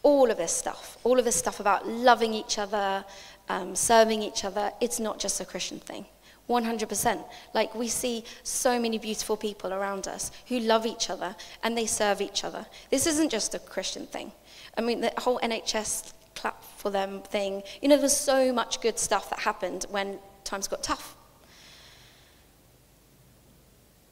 all 0.03 0.29
of 0.29 0.38
this 0.38 0.51
stuff, 0.51 0.97
all 1.03 1.19
of 1.19 1.25
this 1.25 1.36
stuff 1.36 1.59
about 1.59 1.88
loving 1.88 2.33
each 2.33 2.57
other, 2.57 3.03
um, 3.50 3.75
serving 3.75 4.21
each 4.21 4.43
other, 4.45 4.71
it's 4.81 5.00
not 5.00 5.19
just 5.19 5.41
a 5.41 5.45
Christian 5.45 5.79
thing. 5.79 6.05
100%. 6.49 7.23
Like 7.53 7.75
we 7.75 7.87
see 7.87 8.23
so 8.43 8.79
many 8.79 8.97
beautiful 8.97 9.37
people 9.37 9.73
around 9.73 10.07
us 10.07 10.31
who 10.47 10.59
love 10.59 10.85
each 10.85 11.09
other 11.09 11.35
and 11.63 11.77
they 11.77 11.85
serve 11.85 12.21
each 12.21 12.43
other. 12.43 12.65
This 12.89 13.05
isn't 13.07 13.29
just 13.29 13.53
a 13.53 13.59
Christian 13.59 14.05
thing. 14.07 14.31
I 14.77 14.81
mean, 14.81 15.01
the 15.01 15.11
whole 15.17 15.39
NHS 15.39 16.13
clap 16.35 16.63
for 16.77 16.89
them 16.89 17.21
thing, 17.23 17.63
you 17.81 17.89
know, 17.89 17.97
there's 17.97 18.15
so 18.15 18.53
much 18.53 18.81
good 18.81 18.99
stuff 18.99 19.29
that 19.29 19.39
happened 19.39 19.85
when 19.89 20.19
times 20.43 20.67
got 20.67 20.83
tough. 20.83 21.15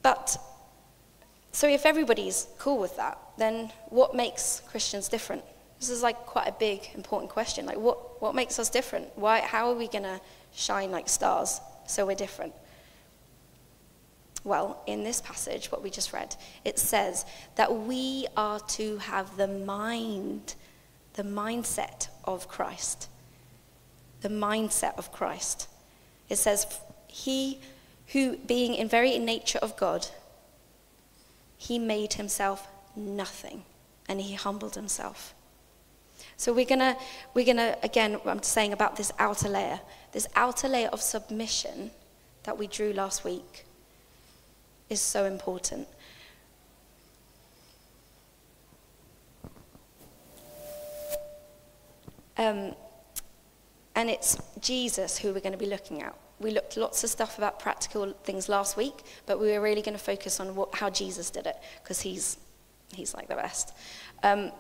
But, 0.02 0.38
so 1.52 1.68
if 1.68 1.86
everybody's 1.86 2.48
cool 2.60 2.78
with 2.78 2.96
that, 2.98 3.18
then 3.38 3.72
what 3.90 4.16
makes 4.16 4.62
Christians 4.68 5.08
different? 5.08 5.44
This 5.80 5.90
is 5.90 6.04
like 6.04 6.18
quite 6.26 6.48
a 6.48 6.52
big, 6.52 6.90
important 6.96 7.32
question. 7.32 7.66
Like, 7.66 7.78
what, 7.78 8.22
what 8.22 8.36
makes 8.36 8.60
us 8.60 8.70
different? 8.70 9.08
Why, 9.16 9.42
how 9.42 9.70
are 9.72 9.76
we 9.76 9.88
going 9.88 10.04
to 10.04 10.22
shine 10.54 10.92
like 10.92 11.10
stars, 11.10 11.60
so 11.88 12.06
we're 12.06 12.16
different. 12.16 12.54
Well, 14.44 14.82
in 14.86 15.04
this 15.04 15.22
passage, 15.22 15.72
what 15.72 15.82
we 15.82 15.90
just 15.90 16.14
read, 16.14 16.36
it 16.64 16.78
says 16.78 17.26
that 17.56 17.76
we 17.76 18.28
are 18.38 18.60
to 18.60 18.98
have 18.98 19.38
the 19.38 19.48
mind, 19.48 20.54
the 21.14 21.24
mindset 21.24 22.10
of 22.26 22.48
Christ. 22.48 23.10
The 24.22 24.30
mindset 24.30 24.98
of 24.98 25.12
Christ. 25.12 25.68
It 26.30 26.38
says, 26.38 26.80
He 27.08 27.60
who, 28.10 28.38
being 28.38 28.76
in 28.76 28.88
very 28.88 29.18
nature 29.18 29.60
of 29.60 29.76
God, 29.78 30.08
he 31.58 31.80
made 31.80 32.14
himself 32.14 32.68
nothing 32.96 33.64
and 34.08 34.22
he 34.22 34.36
humbled 34.36 34.76
himself. 34.76 35.34
So 36.38 36.54
we're 36.54 36.66
gonna, 36.66 36.98
we're 37.34 37.46
gonna 37.46 37.78
again, 37.84 38.20
I'm 38.26 38.44
saying 38.44 38.74
about 38.74 38.96
this 38.96 39.12
outer 39.20 39.50
layer, 39.50 39.80
this 40.12 40.28
outer 40.36 40.68
layer 40.68 40.90
of 40.90 41.02
submission 41.02 41.92
that 42.44 42.58
we 42.58 42.68
drew 42.68 42.94
last 42.94 43.24
week 43.24 43.66
is 44.90 45.02
so 45.02 45.26
important. 45.26 45.88
Um, 52.38 52.76
and 53.96 54.10
it's 54.10 54.38
Jesus 54.60 55.18
who 55.18 55.34
we're 55.34 55.40
going 55.40 55.54
to 55.54 55.58
be 55.58 55.66
looking 55.66 56.02
at. 56.02 56.14
We 56.40 56.52
looked 56.52 56.76
lots 56.76 57.04
of 57.04 57.10
stuff 57.10 57.38
about 57.38 57.60
practical 57.60 58.12
things 58.24 58.50
last 58.50 58.76
week, 58.76 59.04
but 59.26 59.40
we 59.40 59.52
were 59.54 59.62
really 59.62 59.82
going 59.82 59.98
to 59.98 60.04
focus 60.04 60.40
on 60.42 60.54
what, 60.54 60.76
how 60.76 60.90
Jesus 60.90 61.30
did 61.30 61.48
it 61.48 61.56
because 61.82 62.02
he's, 62.02 62.38
he's 62.94 63.14
like 63.14 63.30
the 63.30 63.36
best. 63.36 63.74
Um, 64.22 64.52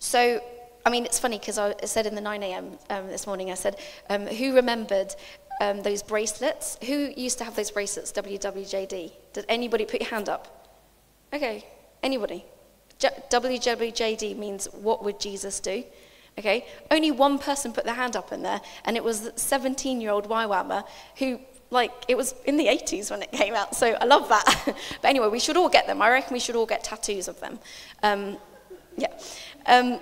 so, 0.00 0.42
I 0.84 0.90
mean, 0.90 1.04
it's 1.04 1.18
funny 1.18 1.38
because 1.38 1.58
I 1.58 1.74
said 1.84 2.06
in 2.06 2.14
the 2.14 2.20
9 2.20 2.42
a.m. 2.42 2.78
Um, 2.88 3.06
this 3.06 3.26
morning, 3.26 3.50
I 3.50 3.54
said, 3.54 3.76
um, 4.08 4.26
who 4.26 4.54
remembered 4.54 5.14
um, 5.60 5.82
those 5.82 6.02
bracelets? 6.02 6.78
Who 6.86 7.12
used 7.16 7.38
to 7.38 7.44
have 7.44 7.54
those 7.54 7.70
bracelets, 7.70 8.10
WWJD? 8.12 9.12
Did 9.34 9.44
anybody 9.48 9.84
put 9.84 10.00
your 10.00 10.10
hand 10.10 10.28
up? 10.28 10.68
Okay, 11.32 11.66
anybody? 12.02 12.44
WWJD 12.98 14.36
means 14.36 14.66
what 14.72 15.04
would 15.04 15.20
Jesus 15.20 15.60
do? 15.60 15.84
Okay, 16.38 16.66
only 16.90 17.10
one 17.10 17.38
person 17.38 17.72
put 17.72 17.84
their 17.84 17.94
hand 17.94 18.16
up 18.16 18.32
in 18.32 18.42
there, 18.42 18.60
and 18.86 18.96
it 18.96 19.04
was 19.04 19.30
17-year-old 19.32 20.28
YWAMer 20.28 20.84
who, 21.18 21.40
like, 21.70 21.92
it 22.08 22.16
was 22.16 22.34
in 22.46 22.56
the 22.56 22.66
80s 22.66 23.10
when 23.10 23.22
it 23.22 23.32
came 23.32 23.54
out, 23.54 23.76
so 23.76 23.88
I 24.00 24.04
love 24.06 24.28
that. 24.30 24.62
but 24.64 25.08
anyway, 25.08 25.28
we 25.28 25.40
should 25.40 25.58
all 25.58 25.68
get 25.68 25.86
them. 25.86 26.00
I 26.00 26.08
reckon 26.08 26.32
we 26.32 26.40
should 26.40 26.56
all 26.56 26.66
get 26.66 26.84
tattoos 26.84 27.28
of 27.28 27.38
them. 27.40 27.58
Um, 28.02 28.38
yeah. 29.00 29.12
Um, 29.66 30.00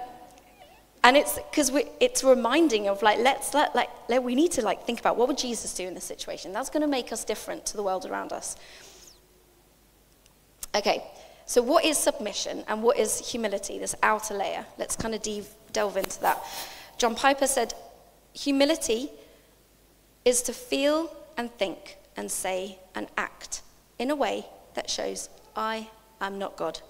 and 1.04 1.16
it's 1.16 1.38
because 1.50 1.70
it's 2.00 2.24
reminding 2.24 2.88
of 2.88 3.02
like 3.02 3.18
let's 3.20 3.54
let 3.54 3.74
like 3.74 3.88
let, 4.08 4.22
we 4.22 4.34
need 4.34 4.52
to 4.52 4.62
like 4.62 4.84
think 4.84 4.98
about 4.98 5.16
what 5.16 5.28
would 5.28 5.38
jesus 5.38 5.72
do 5.74 5.86
in 5.86 5.94
this 5.94 6.04
situation? 6.04 6.52
That's 6.52 6.70
going 6.70 6.82
to 6.82 6.88
make 6.88 7.12
us 7.12 7.24
different 7.24 7.64
to 7.66 7.76
the 7.76 7.82
world 7.82 8.04
around 8.04 8.32
us. 8.32 8.56
Okay. 10.74 11.02
So 11.46 11.62
what 11.62 11.84
is 11.84 11.96
submission 11.96 12.64
and 12.68 12.82
what 12.82 12.98
is 12.98 13.30
humility? 13.30 13.78
This 13.78 13.94
outer 14.02 14.34
layer. 14.34 14.66
Let's 14.76 14.96
kind 14.96 15.14
of 15.14 15.22
de- 15.22 15.44
delve 15.72 15.96
into 15.96 16.20
that. 16.20 16.44
John 16.98 17.14
piper 17.14 17.46
said 17.46 17.72
humility 18.34 19.10
is 20.24 20.42
to 20.42 20.52
feel 20.52 21.10
and 21.38 21.50
think 21.52 21.96
and 22.16 22.30
say 22.30 22.78
and 22.94 23.06
act 23.16 23.62
in 23.98 24.10
a 24.10 24.16
way 24.16 24.44
that 24.74 24.90
shows 24.90 25.28
i 25.56 25.88
am 26.20 26.38
not 26.38 26.56
god 26.56 26.80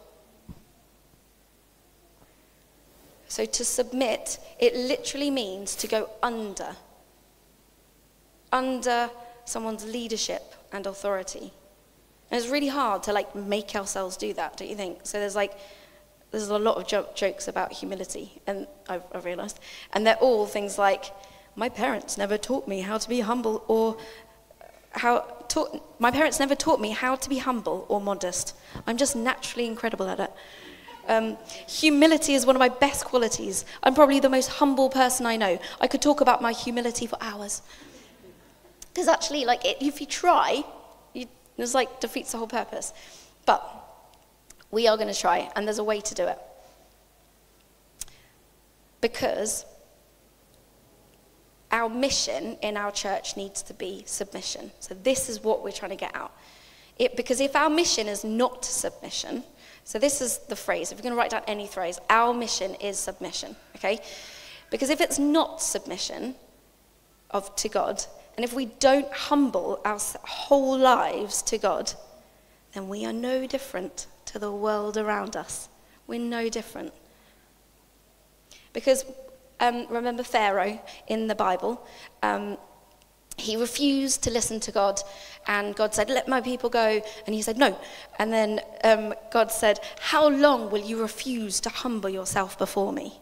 So 3.28 3.44
to 3.44 3.64
submit, 3.64 4.38
it 4.58 4.74
literally 4.74 5.30
means 5.30 5.76
to 5.76 5.86
go 5.86 6.10
under, 6.22 6.76
under 8.50 9.10
someone's 9.44 9.84
leadership 9.84 10.54
and 10.72 10.86
authority. 10.86 11.52
And 12.30 12.40
it's 12.40 12.50
really 12.50 12.68
hard 12.68 13.02
to 13.04 13.12
like 13.12 13.34
make 13.34 13.74
ourselves 13.74 14.16
do 14.16 14.32
that, 14.34 14.56
don't 14.56 14.68
you 14.68 14.76
think? 14.76 15.00
So 15.04 15.18
there's 15.18 15.36
like, 15.36 15.52
there's 16.30 16.48
a 16.48 16.58
lot 16.58 16.76
of 16.76 16.86
jo- 16.86 17.08
jokes 17.14 17.48
about 17.48 17.72
humility, 17.72 18.40
and 18.46 18.66
I've, 18.88 19.02
I've 19.14 19.24
realized. 19.24 19.60
And 19.92 20.06
they're 20.06 20.16
all 20.16 20.46
things 20.46 20.78
like, 20.78 21.06
my 21.56 21.68
parents 21.68 22.18
never 22.18 22.36
taught 22.36 22.68
me 22.68 22.82
how 22.82 22.98
to 22.98 23.08
be 23.08 23.20
humble 23.20 23.64
or 23.66 23.96
how 24.92 25.20
taught, 25.48 25.82
my 25.98 26.10
parents 26.10 26.38
never 26.38 26.54
taught 26.54 26.80
me 26.80 26.90
how 26.90 27.16
to 27.16 27.28
be 27.28 27.38
humble 27.38 27.86
or 27.88 28.00
modest. 28.00 28.54
I'm 28.86 28.96
just 28.96 29.16
naturally 29.16 29.66
incredible 29.66 30.08
at 30.08 30.20
it. 30.20 30.30
Um, 31.08 31.38
humility 31.66 32.34
is 32.34 32.44
one 32.44 32.54
of 32.54 32.60
my 32.60 32.68
best 32.68 33.06
qualities. 33.06 33.64
I'm 33.82 33.94
probably 33.94 34.20
the 34.20 34.28
most 34.28 34.48
humble 34.48 34.90
person 34.90 35.24
I 35.24 35.36
know. 35.36 35.58
I 35.80 35.86
could 35.86 36.02
talk 36.02 36.20
about 36.20 36.42
my 36.42 36.52
humility 36.52 37.06
for 37.06 37.16
hours. 37.20 37.62
Because 38.92 39.08
actually, 39.08 39.46
like, 39.46 39.64
it, 39.64 39.78
if 39.80 40.00
you 40.00 40.06
try, 40.06 40.62
you, 41.14 41.26
it's 41.56 41.74
like 41.74 42.00
defeats 42.00 42.32
the 42.32 42.38
whole 42.38 42.46
purpose. 42.46 42.92
But 43.46 43.64
we 44.70 44.86
are 44.86 44.96
going 44.96 45.12
to 45.12 45.18
try, 45.18 45.50
and 45.56 45.66
there's 45.66 45.78
a 45.78 45.84
way 45.84 46.00
to 46.00 46.14
do 46.14 46.26
it. 46.26 46.38
Because 49.00 49.64
our 51.70 51.88
mission 51.88 52.58
in 52.62 52.76
our 52.76 52.92
church 52.92 53.36
needs 53.36 53.62
to 53.62 53.74
be 53.74 54.02
submission. 54.06 54.72
So 54.80 54.94
this 54.94 55.28
is 55.28 55.42
what 55.42 55.62
we're 55.62 55.72
trying 55.72 55.90
to 55.90 55.96
get 55.96 56.14
out. 56.14 56.32
It, 56.98 57.16
because 57.16 57.40
if 57.40 57.54
our 57.54 57.70
mission 57.70 58.08
is 58.08 58.24
not 58.24 58.64
submission, 58.64 59.44
so 59.88 59.98
this 59.98 60.20
is 60.20 60.36
the 60.50 60.54
phrase. 60.54 60.92
If 60.92 60.98
you're 60.98 61.02
going 61.02 61.14
to 61.14 61.18
write 61.18 61.30
down 61.30 61.44
any 61.46 61.66
phrase, 61.66 61.98
our 62.10 62.34
mission 62.34 62.74
is 62.74 62.98
submission, 62.98 63.56
okay? 63.74 64.00
Because 64.68 64.90
if 64.90 65.00
it's 65.00 65.18
not 65.18 65.62
submission 65.62 66.34
of 67.30 67.56
to 67.56 67.70
God, 67.70 68.04
and 68.36 68.44
if 68.44 68.52
we 68.52 68.66
don't 68.66 69.10
humble 69.10 69.80
our 69.86 69.98
whole 70.24 70.76
lives 70.76 71.40
to 71.44 71.56
God, 71.56 71.90
then 72.74 72.90
we 72.90 73.06
are 73.06 73.14
no 73.14 73.46
different 73.46 74.08
to 74.26 74.38
the 74.38 74.52
world 74.52 74.98
around 74.98 75.36
us. 75.36 75.70
We're 76.06 76.20
no 76.20 76.50
different. 76.50 76.92
Because 78.74 79.06
um, 79.58 79.86
remember 79.88 80.22
Pharaoh 80.22 80.82
in 81.06 81.28
the 81.28 81.34
Bible? 81.34 81.82
Um, 82.22 82.58
he 83.40 83.56
refused 83.56 84.22
to 84.24 84.30
listen 84.30 84.60
to 84.60 84.72
God, 84.72 85.00
and 85.46 85.74
God 85.74 85.94
said, 85.94 86.10
Let 86.10 86.28
my 86.28 86.40
people 86.40 86.68
go. 86.68 87.02
And 87.26 87.34
he 87.34 87.42
said, 87.42 87.56
No. 87.56 87.78
And 88.18 88.32
then 88.32 88.60
um, 88.84 89.14
God 89.30 89.50
said, 89.50 89.80
How 90.00 90.28
long 90.28 90.70
will 90.70 90.82
you 90.82 91.00
refuse 91.00 91.60
to 91.60 91.70
humble 91.70 92.10
yourself 92.10 92.58
before 92.58 92.92
me? 92.92 93.14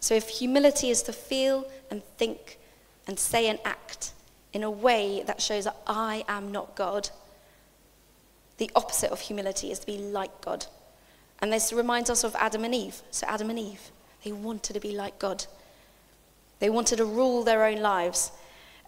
So, 0.00 0.14
if 0.14 0.28
humility 0.28 0.90
is 0.90 1.02
to 1.04 1.12
feel 1.12 1.66
and 1.90 2.02
think 2.16 2.58
and 3.06 3.18
say 3.18 3.48
and 3.48 3.58
act 3.64 4.12
in 4.52 4.62
a 4.62 4.70
way 4.70 5.22
that 5.26 5.40
shows 5.40 5.64
that 5.64 5.76
I 5.86 6.24
am 6.28 6.50
not 6.50 6.74
God, 6.74 7.10
the 8.58 8.70
opposite 8.74 9.10
of 9.10 9.20
humility 9.20 9.70
is 9.70 9.78
to 9.78 9.86
be 9.86 9.98
like 9.98 10.40
God. 10.40 10.66
And 11.40 11.52
this 11.52 11.72
reminds 11.72 12.10
us 12.10 12.24
of 12.24 12.34
Adam 12.36 12.64
and 12.64 12.74
Eve. 12.74 13.00
So, 13.10 13.26
Adam 13.26 13.50
and 13.50 13.58
Eve, 13.58 13.90
they 14.24 14.32
wanted 14.32 14.74
to 14.74 14.80
be 14.80 14.92
like 14.92 15.18
God. 15.18 15.46
They 16.58 16.68
wanted 16.68 16.96
to 16.96 17.04
rule 17.04 17.42
their 17.42 17.64
own 17.64 17.80
lives. 17.80 18.32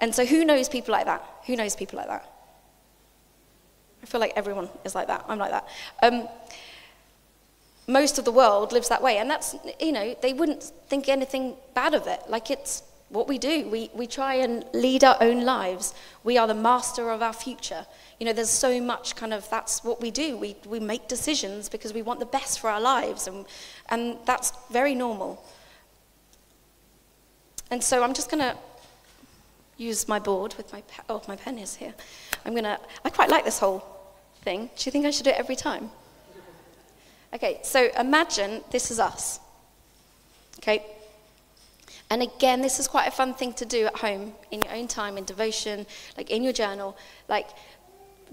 And 0.02 0.12
so, 0.12 0.26
who 0.26 0.44
knows 0.44 0.68
people 0.68 0.92
like 0.92 1.06
that? 1.06 1.25
Who 1.47 1.54
knows 1.54 1.76
people 1.76 1.97
like 1.97 2.09
that? 2.09 2.28
I 4.02 4.06
feel 4.06 4.21
like 4.21 4.32
everyone 4.35 4.68
is 4.85 4.97
like 4.97 5.06
that. 5.06 5.25
I'm 5.28 5.38
like 5.38 5.52
that. 5.52 5.68
Um, 6.02 6.28
most 7.87 8.18
of 8.18 8.25
the 8.25 8.32
world 8.32 8.73
lives 8.73 8.88
that 8.88 9.00
way. 9.00 9.18
And 9.18 9.30
that's, 9.30 9.54
you 9.80 9.92
know, 9.92 10.16
they 10.21 10.32
wouldn't 10.32 10.64
think 10.88 11.09
anything 11.09 11.54
bad 11.75 11.94
of 11.94 12.09
it. 12.09 12.21
Like 12.28 12.50
it's 12.50 12.82
what 13.11 13.28
we 13.28 13.38
do. 13.38 13.68
We, 13.68 13.90
we 13.94 14.09
try 14.09 14.35
and 14.35 14.64
lead 14.75 15.04
our 15.04 15.16
own 15.21 15.44
lives. 15.44 15.94
We 16.25 16.37
are 16.37 16.49
the 16.49 16.54
master 16.54 17.11
of 17.11 17.23
our 17.23 17.32
future. 17.32 17.87
You 18.18 18.26
know, 18.26 18.32
there's 18.32 18.50
so 18.50 18.80
much 18.80 19.14
kind 19.14 19.32
of 19.32 19.49
that's 19.50 19.85
what 19.85 20.00
we 20.00 20.11
do. 20.11 20.37
We, 20.37 20.56
we 20.66 20.80
make 20.80 21.06
decisions 21.06 21.68
because 21.68 21.92
we 21.92 22.02
want 22.02 22.18
the 22.18 22.26
best 22.26 22.59
for 22.59 22.71
our 22.71 22.80
lives. 22.80 23.28
And, 23.28 23.47
and 23.88 24.18
that's 24.25 24.52
very 24.73 24.97
normal. 24.97 25.44
And 27.71 27.85
so 27.85 28.02
I'm 28.02 28.14
just 28.14 28.30
going 28.30 28.42
to 28.42 28.56
use 29.82 30.08
my 30.08 30.18
board 30.18 30.54
with 30.54 30.72
my 30.72 30.82
oh 31.08 31.22
my 31.28 31.36
pen 31.36 31.58
is 31.58 31.76
here. 31.76 31.94
I'm 32.44 32.54
gonna. 32.54 32.78
I 33.04 33.10
quite 33.10 33.28
like 33.28 33.44
this 33.44 33.58
whole 33.58 33.84
thing. 34.42 34.70
Do 34.76 34.82
you 34.86 34.92
think 34.92 35.06
I 35.06 35.10
should 35.10 35.24
do 35.24 35.30
it 35.30 35.38
every 35.38 35.56
time? 35.56 35.90
Okay, 37.34 37.60
so 37.62 37.88
imagine 37.98 38.62
this 38.70 38.90
is 38.90 38.98
us. 38.98 39.40
Okay. 40.58 40.84
And 42.10 42.22
again, 42.22 42.60
this 42.60 42.78
is 42.78 42.86
quite 42.86 43.08
a 43.08 43.10
fun 43.10 43.32
thing 43.32 43.54
to 43.54 43.64
do 43.64 43.86
at 43.86 43.96
home 43.96 44.34
in 44.50 44.60
your 44.60 44.74
own 44.74 44.86
time, 44.86 45.16
in 45.16 45.24
devotion, 45.24 45.86
like 46.18 46.30
in 46.30 46.42
your 46.42 46.52
journal. 46.52 46.94
Like, 47.26 47.48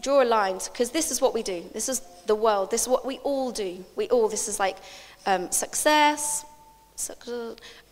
draw 0.01 0.21
a 0.21 0.25
line, 0.25 0.59
because 0.65 0.91
this 0.91 1.11
is 1.11 1.21
what 1.21 1.33
we 1.33 1.43
do. 1.43 1.63
This 1.73 1.87
is 1.87 2.01
the 2.25 2.35
world. 2.35 2.71
This 2.71 2.81
is 2.81 2.87
what 2.89 3.05
we 3.05 3.19
all 3.19 3.51
do. 3.51 3.85
We 3.95 4.09
all, 4.09 4.27
this 4.27 4.49
is 4.49 4.59
like 4.59 4.77
um, 5.25 5.49
success, 5.49 6.43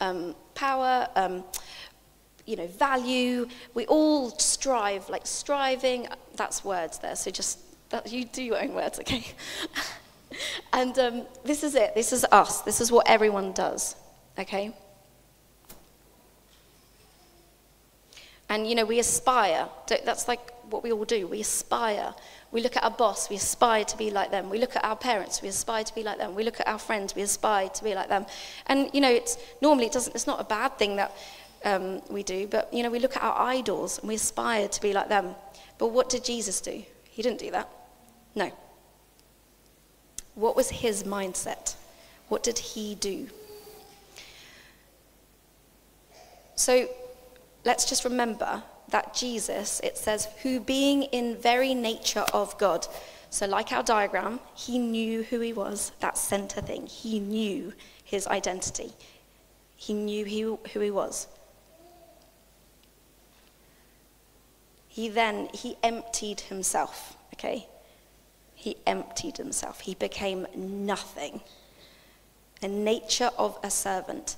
um, 0.01 0.35
power, 0.55 1.07
um, 1.15 1.45
you 2.47 2.55
know, 2.55 2.65
value. 2.67 3.47
We 3.75 3.85
all 3.85 4.31
strive, 4.39 5.07
like 5.09 5.27
striving, 5.27 6.07
that's 6.35 6.65
words 6.65 6.97
there, 6.97 7.15
so 7.15 7.29
just, 7.29 7.59
that, 7.89 8.11
you 8.11 8.25
do 8.25 8.41
your 8.41 8.59
own 8.59 8.73
words, 8.73 8.99
okay? 8.99 9.25
and 10.73 10.97
um, 10.97 11.23
this 11.43 11.63
is 11.63 11.75
it, 11.75 11.93
this 11.93 12.11
is 12.11 12.25
us, 12.31 12.61
this 12.61 12.81
is 12.81 12.91
what 12.91 13.07
everyone 13.07 13.51
does, 13.51 13.95
okay? 14.39 14.73
And, 18.49 18.67
you 18.67 18.75
know, 18.75 18.85
we 18.85 18.99
aspire. 18.99 19.67
That's 20.05 20.27
like 20.27 20.39
what 20.71 20.81
we 20.81 20.91
all 20.91 21.03
do. 21.03 21.27
We 21.27 21.41
aspire. 21.41 22.13
We 22.51 22.61
look 22.61 22.77
at 22.77 22.83
our 22.83 22.91
boss, 22.91 23.29
we 23.29 23.35
aspire 23.35 23.83
to 23.83 23.97
be 23.97 24.09
like 24.09 24.31
them. 24.31 24.49
We 24.49 24.57
look 24.57 24.77
at 24.77 24.85
our 24.85 24.95
parents, 24.95 25.41
we 25.41 25.49
aspire 25.49 25.83
to 25.83 25.93
be 25.93 26.01
like 26.01 26.17
them. 26.17 26.33
We 26.33 26.43
look 26.43 26.61
at 26.61 26.67
our 26.67 26.79
friends, 26.79 27.13
we 27.13 27.21
aspire 27.21 27.67
to 27.67 27.83
be 27.83 27.93
like 27.93 28.07
them. 28.07 28.25
And, 28.67 28.89
you 28.93 29.01
know, 29.01 29.11
it's 29.11 29.37
normally 29.61 29.87
it 29.87 29.91
doesn't, 29.91 30.15
it's 30.15 30.27
not 30.27 30.39
a 30.39 30.45
bad 30.45 30.77
thing 30.77 30.95
that 30.95 31.11
um, 31.65 32.01
we 32.09 32.23
do, 32.23 32.47
but, 32.47 32.73
you 32.73 32.83
know, 32.83 32.89
we 32.89 32.99
look 32.99 33.15
at 33.15 33.23
our 33.23 33.39
idols 33.39 33.99
and 33.99 34.07
we 34.07 34.15
aspire 34.15 34.67
to 34.67 34.81
be 34.81 34.93
like 34.93 35.09
them. 35.09 35.35
But 35.77 35.87
what 35.87 36.09
did 36.09 36.23
Jesus 36.23 36.61
do? 36.61 36.83
He 37.09 37.21
didn't 37.21 37.39
do 37.39 37.51
that. 37.51 37.69
No. 38.35 38.51
What 40.35 40.55
was 40.55 40.69
his 40.69 41.03
mindset? 41.03 41.75
What 42.29 42.43
did 42.43 42.59
he 42.59 42.95
do? 42.95 43.27
So 46.55 46.87
let's 47.65 47.87
just 47.87 48.03
remember 48.03 48.63
that 48.89 49.13
Jesus, 49.13 49.79
it 49.83 49.97
says, 49.97 50.27
who 50.43 50.59
being 50.59 51.03
in 51.03 51.37
very 51.37 51.73
nature 51.73 52.25
of 52.33 52.57
God. 52.57 52.87
So, 53.29 53.45
like 53.45 53.71
our 53.71 53.83
diagram, 53.83 54.39
he 54.55 54.79
knew 54.79 55.23
who 55.23 55.39
he 55.41 55.53
was, 55.53 55.91
that 55.99 56.17
center 56.17 56.61
thing. 56.61 56.87
He 56.87 57.19
knew 57.19 57.73
his 58.03 58.25
identity, 58.27 58.93
he 59.75 59.93
knew 59.93 60.25
who 60.25 60.79
he 60.79 60.91
was. 60.91 61.27
He 64.97 65.09
then, 65.09 65.49
he 65.53 65.77
emptied 65.83 66.41
himself, 66.41 67.15
okay? 67.35 67.67
He 68.55 68.77
emptied 68.87 69.37
himself. 69.37 69.81
He 69.81 69.93
became 69.93 70.47
nothing. 70.55 71.41
The 72.61 72.67
nature 72.67 73.29
of 73.37 73.59
a 73.61 73.69
servant, 73.69 74.37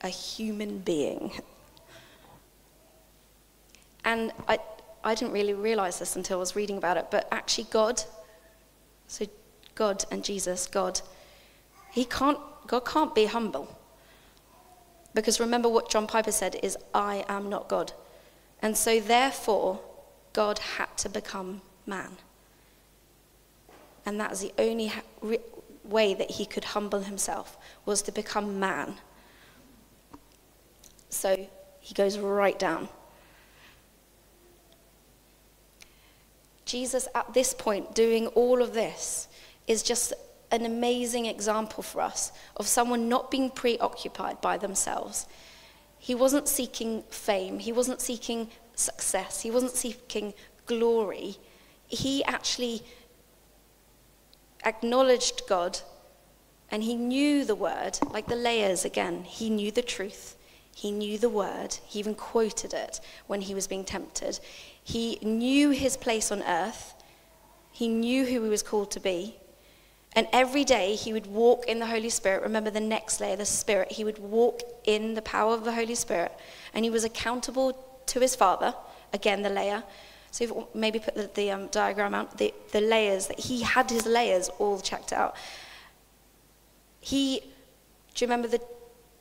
a 0.00 0.08
human 0.08 0.78
being. 0.78 1.32
And 4.06 4.32
I, 4.48 4.58
I 5.04 5.14
didn't 5.14 5.34
really 5.34 5.52
realize 5.52 5.98
this 5.98 6.16
until 6.16 6.38
I 6.38 6.40
was 6.40 6.56
reading 6.56 6.78
about 6.78 6.96
it, 6.96 7.08
but 7.10 7.28
actually, 7.30 7.64
God, 7.64 8.02
so 9.06 9.26
God 9.74 10.06
and 10.10 10.24
Jesus, 10.24 10.66
God, 10.66 11.02
he 11.90 12.06
can't, 12.06 12.38
God 12.66 12.86
can't 12.86 13.14
be 13.14 13.26
humble. 13.26 13.68
Because 15.12 15.40
remember 15.40 15.68
what 15.68 15.90
John 15.90 16.06
Piper 16.06 16.32
said 16.32 16.56
is, 16.62 16.78
I 16.94 17.26
am 17.28 17.50
not 17.50 17.68
God. 17.68 17.92
And 18.62 18.76
so, 18.76 19.00
therefore, 19.00 19.80
God 20.32 20.60
had 20.60 20.96
to 20.98 21.08
become 21.08 21.60
man. 21.84 22.16
And 24.06 24.18
that 24.20 24.30
was 24.30 24.40
the 24.40 24.54
only 24.58 24.92
way 25.84 26.14
that 26.14 26.30
he 26.30 26.46
could 26.46 26.64
humble 26.64 27.00
himself, 27.00 27.56
was 27.84 28.02
to 28.02 28.12
become 28.12 28.60
man. 28.60 28.94
So 31.10 31.48
he 31.80 31.94
goes 31.94 32.18
right 32.18 32.58
down. 32.58 32.88
Jesus, 36.64 37.08
at 37.14 37.34
this 37.34 37.52
point, 37.52 37.94
doing 37.94 38.28
all 38.28 38.62
of 38.62 38.72
this, 38.72 39.28
is 39.66 39.82
just 39.82 40.12
an 40.50 40.64
amazing 40.64 41.26
example 41.26 41.82
for 41.82 42.00
us 42.00 42.32
of 42.56 42.66
someone 42.66 43.08
not 43.08 43.30
being 43.30 43.50
preoccupied 43.50 44.40
by 44.40 44.56
themselves. 44.56 45.26
He 46.02 46.16
wasn't 46.16 46.48
seeking 46.48 47.04
fame, 47.10 47.60
he 47.60 47.70
wasn't 47.70 48.00
seeking 48.00 48.48
success, 48.74 49.42
he 49.42 49.52
wasn't 49.52 49.70
seeking 49.70 50.34
glory. 50.66 51.36
He 51.86 52.24
actually 52.24 52.82
acknowledged 54.64 55.42
God 55.48 55.78
and 56.72 56.82
he 56.82 56.96
knew 56.96 57.44
the 57.44 57.54
word, 57.54 58.00
like 58.10 58.26
the 58.26 58.34
layers 58.34 58.84
again. 58.84 59.22
He 59.22 59.48
knew 59.48 59.70
the 59.70 59.80
truth. 59.80 60.34
He 60.74 60.90
knew 60.90 61.18
the 61.18 61.28
word. 61.28 61.78
He 61.86 62.00
even 62.00 62.16
quoted 62.16 62.74
it 62.74 62.98
when 63.28 63.42
he 63.42 63.54
was 63.54 63.68
being 63.68 63.84
tempted. 63.84 64.40
He 64.82 65.20
knew 65.22 65.70
his 65.70 65.96
place 65.96 66.32
on 66.32 66.42
earth. 66.42 66.94
He 67.70 67.86
knew 67.86 68.24
who 68.24 68.42
he 68.42 68.50
was 68.50 68.64
called 68.64 68.90
to 68.90 68.98
be. 68.98 69.36
And 70.14 70.28
every 70.32 70.64
day 70.64 70.94
he 70.94 71.12
would 71.12 71.26
walk 71.26 71.66
in 71.66 71.78
the 71.78 71.86
Holy 71.86 72.10
Spirit. 72.10 72.42
Remember 72.42 72.70
the 72.70 72.80
next 72.80 73.20
layer, 73.20 73.36
the 73.36 73.46
Spirit. 73.46 73.92
He 73.92 74.04
would 74.04 74.18
walk 74.18 74.60
in 74.84 75.14
the 75.14 75.22
power 75.22 75.54
of 75.54 75.64
the 75.64 75.72
Holy 75.72 75.94
Spirit. 75.94 76.32
And 76.74 76.84
he 76.84 76.90
was 76.90 77.04
accountable 77.04 77.78
to 78.06 78.20
his 78.20 78.36
Father. 78.36 78.74
Again, 79.12 79.42
the 79.42 79.50
layer. 79.50 79.82
So 80.30 80.68
maybe 80.74 80.98
put 80.98 81.14
the, 81.14 81.30
the 81.34 81.50
um, 81.50 81.66
diagram 81.68 82.14
out, 82.14 82.36
the, 82.36 82.52
the 82.72 82.80
layers. 82.80 83.26
That 83.28 83.40
he 83.40 83.62
had 83.62 83.90
his 83.90 84.04
layers 84.04 84.50
all 84.58 84.80
checked 84.80 85.12
out. 85.12 85.34
He, 87.00 87.40
do 88.14 88.24
you 88.24 88.26
remember 88.26 88.48
that 88.48 88.62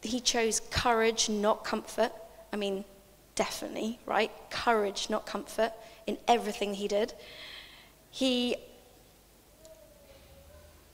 he 0.02 0.20
chose 0.20 0.60
courage, 0.60 1.30
not 1.30 1.64
comfort? 1.64 2.12
I 2.52 2.58
mean, 2.58 2.84
definitely, 3.36 4.00
right? 4.06 4.32
Courage, 4.50 5.10
not 5.10 5.26
comfort, 5.26 5.72
in 6.06 6.18
everything 6.28 6.74
he 6.74 6.88
did. 6.88 7.14
He, 8.10 8.56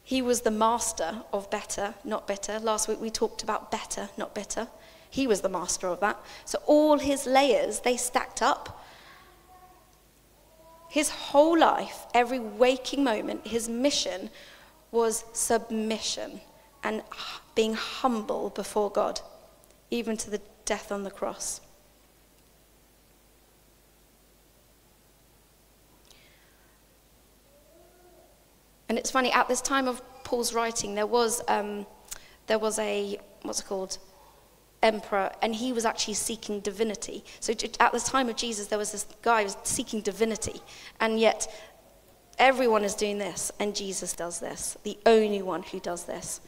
he 0.07 0.21
was 0.21 0.39
the 0.39 0.51
master 0.51 1.21
of 1.33 1.49
better, 1.49 1.93
not 2.05 2.27
bitter. 2.27 2.61
Last 2.61 2.87
week 2.87 3.01
we 3.01 3.09
talked 3.09 3.43
about 3.43 3.71
better, 3.71 4.07
not 4.15 4.33
bitter. 4.33 4.69
He 5.09 5.27
was 5.27 5.41
the 5.41 5.49
master 5.49 5.89
of 5.89 5.99
that. 5.99 6.17
So 6.45 6.59
all 6.65 6.97
his 6.97 7.25
layers, 7.25 7.81
they 7.81 7.97
stacked 7.97 8.41
up. 8.41 8.85
His 10.87 11.09
whole 11.09 11.59
life, 11.59 12.05
every 12.13 12.39
waking 12.39 13.03
moment, 13.03 13.47
his 13.47 13.67
mission 13.67 14.29
was 14.91 15.25
submission 15.33 16.39
and 16.85 17.03
being 17.53 17.73
humble 17.73 18.51
before 18.51 18.89
God, 18.89 19.19
even 19.91 20.15
to 20.15 20.29
the 20.29 20.39
death 20.63 20.89
on 20.89 21.03
the 21.03 21.11
cross. 21.11 21.59
And 28.89 28.97
it's 28.97 29.11
funny, 29.11 29.31
at 29.31 29.47
this 29.47 29.61
time 29.61 29.87
of 29.87 30.01
Paul's 30.23 30.53
writing, 30.53 30.95
there 30.95 31.07
was, 31.07 31.41
um, 31.47 31.85
there 32.47 32.59
was 32.59 32.79
a, 32.79 33.17
what's 33.41 33.59
it 33.59 33.65
called? 33.65 33.97
Emperor, 34.83 35.31
and 35.41 35.55
he 35.55 35.73
was 35.73 35.85
actually 35.85 36.13
seeking 36.13 36.59
divinity. 36.59 37.23
So 37.39 37.51
at 37.79 37.91
the 37.91 37.99
time 37.99 38.29
of 38.29 38.35
Jesus, 38.35 38.67
there 38.67 38.77
was 38.77 38.91
this 38.91 39.07
guy 39.23 39.39
who 39.39 39.45
was 39.45 39.57
seeking 39.63 40.01
divinity, 40.01 40.61
and 40.99 41.19
yet 41.19 41.51
everyone 42.37 42.83
is 42.83 42.93
doing 42.93 43.17
this, 43.17 43.51
and 43.59 43.75
Jesus 43.75 44.13
does 44.13 44.39
this, 44.39 44.77
the 44.83 44.97
only 45.05 45.41
one 45.41 45.63
who 45.63 45.79
does 45.79 46.03
this. 46.03 46.41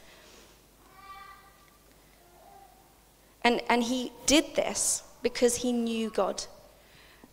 And, 3.42 3.62
and 3.68 3.82
he 3.82 4.12
did 4.26 4.54
this 4.54 5.02
because 5.22 5.56
he 5.56 5.72
knew 5.72 6.10
God. 6.10 6.44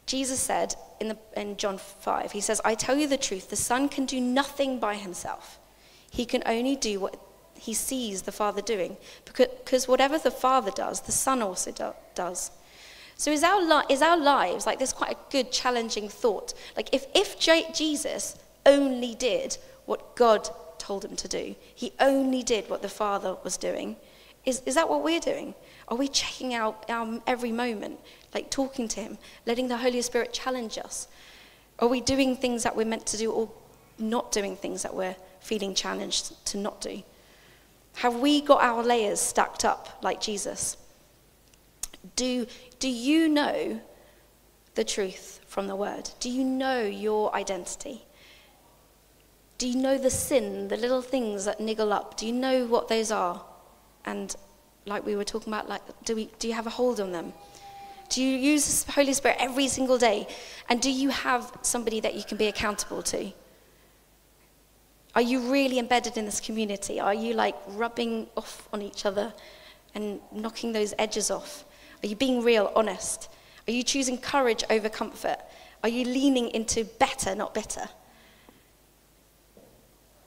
Jesus 0.06 0.39
said 0.39 0.76
in, 0.99 1.10
the, 1.10 1.17
in 1.36 1.57
John 1.57 1.77
5, 1.77 2.31
he 2.31 2.41
says, 2.41 2.62
I 2.63 2.75
tell 2.75 2.97
you 2.97 3.07
the 3.07 3.17
truth, 3.17 3.49
the 3.49 3.55
Son 3.55 3.89
can 3.89 4.05
do 4.05 4.19
nothing 4.19 4.79
by 4.79 4.95
himself. 4.95 5.60
He 6.10 6.25
can 6.25 6.43
only 6.45 6.75
do 6.75 6.99
what 6.99 7.19
he 7.55 7.73
sees 7.73 8.23
the 8.23 8.31
Father 8.31 8.62
doing. 8.62 8.97
Because 9.25 9.88
whatever 9.88 10.17
the 10.17 10.31
Father 10.31 10.71
does, 10.71 11.01
the 11.01 11.12
Son 11.12 11.41
also 11.41 11.71
do, 11.71 11.93
does. 12.15 12.51
So 13.17 13.31
is 13.31 13.43
our, 13.43 13.62
li- 13.62 13.86
is 13.89 14.01
our 14.01 14.17
lives, 14.17 14.65
like 14.65 14.79
this 14.79 14.93
quite 14.93 15.12
a 15.12 15.17
good 15.31 15.51
challenging 15.51 16.07
thought. 16.07 16.53
Like 16.75 16.93
if, 16.93 17.07
if 17.15 17.39
J- 17.39 17.67
Jesus 17.73 18.38
only 18.65 19.15
did 19.15 19.57
what 19.86 20.15
God 20.15 20.49
told 20.77 21.03
him 21.03 21.15
to 21.15 21.27
do, 21.27 21.55
he 21.73 21.93
only 21.99 22.43
did 22.43 22.69
what 22.69 22.81
the 22.81 22.89
Father 22.89 23.36
was 23.43 23.57
doing, 23.57 23.95
is, 24.45 24.62
is 24.65 24.75
that 24.75 24.88
what 24.88 25.03
we're 25.03 25.19
doing? 25.19 25.55
Are 25.88 25.97
we 25.97 26.07
checking 26.07 26.53
out 26.53 26.86
our 26.89 27.21
every 27.25 27.51
moment, 27.51 27.99
like 28.34 28.50
talking 28.50 28.88
to 28.90 29.00
Him, 29.00 29.18
letting 29.46 29.68
the 29.68 29.78
Holy 29.78 30.02
Spirit 30.02 30.34
challenge 30.34 30.78
us? 30.78 31.08
Are 31.80 31.88
we 31.88 32.02
doing 32.02 32.36
things 32.36 32.63
that 32.63 32.76
we're 32.76 32.86
meant 32.86 33.06
to 33.08 33.18
do 33.18 33.32
or 33.32 33.50
not 34.00 34.32
doing 34.32 34.56
things 34.56 34.84
that 34.84 34.94
we're 34.94 35.16
feeling 35.40 35.74
challenged 35.76 36.46
to 36.48 36.58
not 36.58 36.82
do? 36.82 37.04
Have 37.96 38.18
we 38.18 38.42
got 38.42 38.62
our 38.62 38.84
layers 38.84 39.20
stacked 39.20 39.66
up 39.66 40.00
like 40.04 40.22
Jesus? 40.22 40.78
Do, 42.16 42.46
do 42.80 42.90
you 42.90 43.28
know 43.28 43.82
the 44.76 44.84
truth 44.84 45.42
from 45.48 45.68
the 45.68 45.76
Word? 45.76 46.10
Do 46.20 46.30
you 46.30 46.44
know 46.44 46.82
your 46.82 47.34
identity? 47.36 48.06
Do 49.58 49.68
you 49.68 49.76
know 49.76 49.98
the 49.98 50.12
sin, 50.12 50.68
the 50.68 50.78
little 50.78 51.02
things 51.02 51.46
that 51.46 51.60
niggle 51.60 51.92
up? 51.92 52.18
Do 52.18 52.28
you 52.28 52.34
know 52.34 52.68
what 52.68 52.88
those 52.88 53.12
are? 53.12 53.44
And 54.06 54.36
like 54.86 55.06
we 55.06 55.16
were 55.16 55.24
talking 55.24 55.52
about, 55.52 55.68
like, 55.68 55.82
do, 56.06 56.16
we, 56.16 56.30
do 56.38 56.48
you 56.48 56.54
have 56.54 56.68
a 56.68 56.72
hold 56.72 57.00
on 57.00 57.12
them? 57.12 57.34
Do 58.10 58.24
you 58.24 58.38
use 58.38 58.84
the 58.84 58.91
Holy 58.93 59.13
Spirit 59.13 59.38
every 59.39 59.67
single 59.67 59.98
day? 59.98 60.28
And 60.70 60.82
do 60.82 60.91
you 60.91 61.10
have 61.10 61.52
somebody 61.62 62.00
that 62.00 62.15
you 62.15 62.24
can 62.24 62.38
be 62.38 62.48
accountable 62.48 63.02
to? 63.04 63.32
Are 65.15 65.22
you 65.22 65.52
really 65.52 65.80
embedded 65.80 66.17
in 66.17 66.26
this 66.26 66.39
community? 66.39 67.00
Are 67.00 67.13
you 67.13 67.34
like 67.34 67.56
rubbing 67.70 68.28
off 68.38 68.67
on 68.72 68.82
each 68.82 69.06
other 69.06 69.34
and 69.96 70.20
knocking 70.32 70.74
those 70.74 70.93
edges 71.00 71.32
off? 71.32 71.65
Are 72.04 72.08
you 72.08 72.15
being 72.15 72.43
real, 72.43 72.72
honest? 72.76 73.30
Are 73.67 73.72
you 73.72 73.84
choosing 73.84 74.17
courage 74.17 74.63
over 74.70 74.89
comfort? 74.89 75.38
Are 75.84 75.89
you 75.89 76.06
leaning 76.06 76.50
into 76.50 76.86
better, 76.86 77.36
not 77.36 77.54
bitter? 77.54 77.89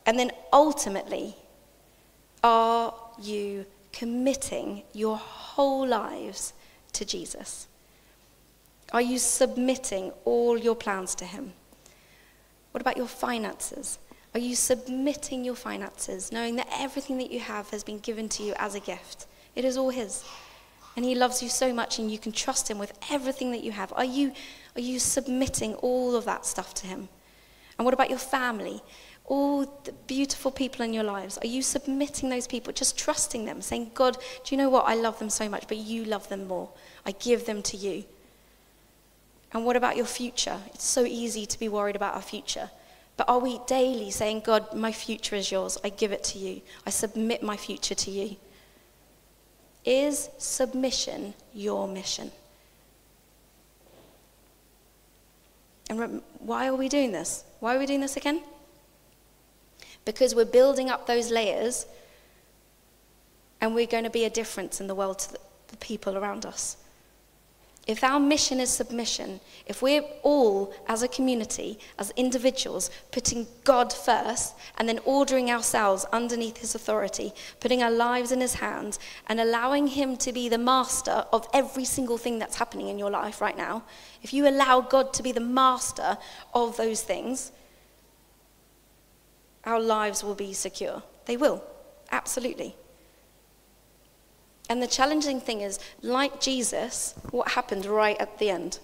And 0.07 0.19
then 0.19 0.33
ultimately, 0.53 1.37
are 2.43 2.93
you 3.23 3.67
committing 3.93 4.83
your 4.93 5.17
whole 5.17 5.87
lives 5.87 6.53
to 6.95 7.05
Jesus? 7.05 7.69
Are 8.93 9.01
you 9.01 9.19
submitting 9.19 10.13
all 10.25 10.59
your 10.59 10.75
plans 10.75 11.15
to 11.17 11.25
Him? 11.25 11.53
What 12.73 12.81
about 12.81 12.97
your 12.97 13.07
finances? 13.07 13.99
Are 14.35 14.41
you 14.41 14.55
submitting 14.55 15.45
your 15.45 15.57
finances, 15.57 16.31
knowing 16.31 16.57
that 16.57 16.69
everything 16.73 17.19
that 17.19 17.33
you 17.33 17.41
have 17.41 17.71
has 17.71 17.83
been 17.83 17.99
given 17.99 18.29
to 18.31 18.43
you 18.43 18.55
as 18.57 18.75
a 18.75 18.81
gift? 18.81 19.27
It 19.57 19.65
is 19.65 19.77
all 19.77 19.91
His. 19.91 20.25
And 20.97 21.05
He 21.05 21.15
loves 21.15 21.43
you 21.43 21.49
so 21.49 21.73
much, 21.73 21.99
and 21.99 22.11
you 22.11 22.19
can 22.19 22.33
trust 22.33 22.69
Him 22.69 22.79
with 22.79 22.93
everything 23.11 23.51
that 23.53 23.65
you 23.65 23.73
have. 23.73 23.93
Are 23.95 24.05
you, 24.05 24.33
are 24.77 24.81
you 24.81 24.99
submitting 24.99 25.75
all 25.77 26.15
of 26.15 26.25
that 26.25 26.47
stuff 26.47 26.75
to 26.75 26.87
Him? 26.87 27.09
And 27.79 27.85
what 27.85 27.95
about 27.95 28.11
your 28.11 28.19
family? 28.19 28.83
All 29.25 29.65
the 29.85 29.93
beautiful 30.07 30.51
people 30.51 30.85
in 30.85 30.93
your 30.93 31.05
lives. 31.05 31.39
Are 31.39 31.47
you 31.47 31.63
submitting 31.63 32.29
those 32.29 32.47
people, 32.47 32.73
just 32.73 32.99
trusting 32.99 33.45
them, 33.45 33.63
saying, 33.63 33.93
God, 33.95 34.17
do 34.45 34.55
you 34.55 34.57
know 34.57 34.69
what? 34.69 34.87
I 34.87 34.95
love 34.95 35.19
them 35.19 35.31
so 35.31 35.49
much, 35.49 35.67
but 35.69 35.77
you 35.77 36.05
love 36.05 36.29
them 36.29 36.47
more. 36.49 36.69
I 37.07 37.13
give 37.13 37.47
them 37.47 37.63
to 37.63 37.77
you. 37.77 38.05
And 39.53 39.65
what 39.65 39.77
about 39.77 39.97
your 39.97 40.07
future? 40.07 40.59
It's 40.75 40.85
so 40.85 41.05
easy 41.05 41.45
to 41.47 41.59
be 41.59 41.69
worried 41.69 41.97
about 41.97 42.15
our 42.15 42.23
future. 42.23 42.71
But 43.17 43.29
are 43.29 43.39
we 43.39 43.61
daily 43.67 44.11
saying, 44.11 44.41
God, 44.41 44.75
my 44.75 44.93
future 44.93 45.37
is 45.37 45.51
yours. 45.51 45.77
I 45.85 45.89
give 45.89 46.13
it 46.13 46.25
to 46.25 46.39
you. 46.39 46.63
I 46.87 46.91
submit 46.91 47.43
my 47.43 47.57
future 47.57 47.95
to 47.95 48.11
you? 48.11 48.37
Is 49.85 50.31
submission 50.39 51.35
your 51.53 51.89
mission? 51.89 52.31
And 55.89 56.23
why 56.39 56.69
are 56.69 56.77
we 56.77 56.89
doing 56.89 57.11
this? 57.11 57.45
Why 57.59 57.75
are 57.75 57.79
we 57.79 57.87
doing 57.87 58.01
this 58.01 58.17
again? 58.17 58.43
Because 60.05 60.35
we're 60.35 60.45
building 60.45 60.89
up 60.89 61.07
those 61.07 61.31
layers 61.31 61.87
and 63.61 63.75
we're 63.75 63.87
going 63.87 64.05
to 64.05 64.11
be 64.11 64.25
a 64.25 64.31
difference 64.31 64.81
in 64.81 64.87
the 64.87 64.95
world 64.95 65.19
to 65.19 65.37
the 65.69 65.77
people 65.77 66.17
around 66.17 66.47
us. 66.47 66.77
If 67.91 68.05
our 68.05 68.21
mission 68.21 68.61
is 68.61 68.71
submission, 68.71 69.41
if 69.67 69.83
we're 69.83 70.05
all, 70.23 70.73
as 70.87 71.03
a 71.03 71.09
community, 71.09 71.77
as 71.99 72.13
individuals, 72.13 72.89
putting 73.11 73.49
God 73.65 73.93
first 73.93 74.55
and 74.79 74.89
then 74.89 75.01
ordering 75.05 75.51
ourselves 75.51 76.07
underneath 76.13 76.59
His 76.59 76.77
authority, 76.77 77.33
putting 77.59 77.83
our 77.83 77.91
lives 77.91 78.31
in 78.31 78.41
His 78.41 78.55
hands, 78.55 79.01
and 79.27 79.41
allowing 79.41 79.89
Him 79.89 80.17
to 80.19 80.33
be 80.33 80.49
the 80.49 80.57
master 80.57 81.25
of 81.33 81.49
every 81.53 81.85
single 81.85 82.17
thing 82.17 82.39
that's 82.39 82.59
happening 82.59 82.87
in 82.87 82.97
your 82.97 83.11
life 83.11 83.41
right 83.41 83.57
now, 83.57 83.83
if 84.23 84.33
you 84.33 84.49
allow 84.49 84.81
God 84.81 85.13
to 85.15 85.25
be 85.25 85.33
the 85.33 85.41
master 85.41 86.17
of 86.55 86.77
those 86.77 87.03
things, 87.03 87.51
our 89.65 89.81
lives 89.81 90.23
will 90.23 90.37
be 90.37 90.53
secure. 90.53 91.03
They 91.27 91.37
will, 91.37 91.61
absolutely. 92.13 92.77
And 94.71 94.81
the 94.81 94.87
challenging 94.87 95.41
thing 95.41 95.63
is, 95.63 95.81
like 96.01 96.41
Jesus, 96.41 97.15
what 97.33 97.49
happened 97.49 97.85
right 97.87 98.17
at 98.21 98.39
the 98.39 98.51
end? 98.51 98.79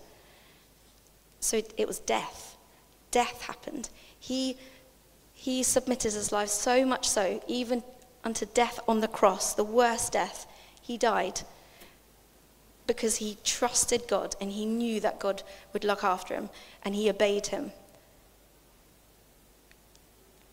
So 1.38 1.62
it 1.77 1.87
was 1.87 2.01
death. 2.01 2.57
Death 3.12 3.42
happened. 3.42 3.88
He, 4.18 4.57
he 5.33 5.62
submitted 5.62 6.12
his 6.12 6.33
life 6.33 6.49
so 6.49 6.85
much 6.85 7.09
so, 7.09 7.40
even 7.46 7.85
unto 8.25 8.46
death 8.46 8.81
on 8.88 9.01
the 9.01 9.07
cross, 9.07 9.55
the 9.55 9.62
worst 9.62 10.12
death. 10.12 10.49
He 10.83 10.99
died 10.99 11.42
because 12.88 13.16
he 13.16 13.38
trusted 13.44 14.09
God 14.09 14.35
and 14.40 14.51
he 14.51 14.66
knew 14.66 14.99
that 14.99 15.20
God 15.20 15.44
would 15.72 15.85
look 15.85 16.03
after 16.03 16.35
him 16.35 16.51
and 16.85 16.96
he 16.96 17.09
obeyed 17.09 17.46
him. 17.46 17.70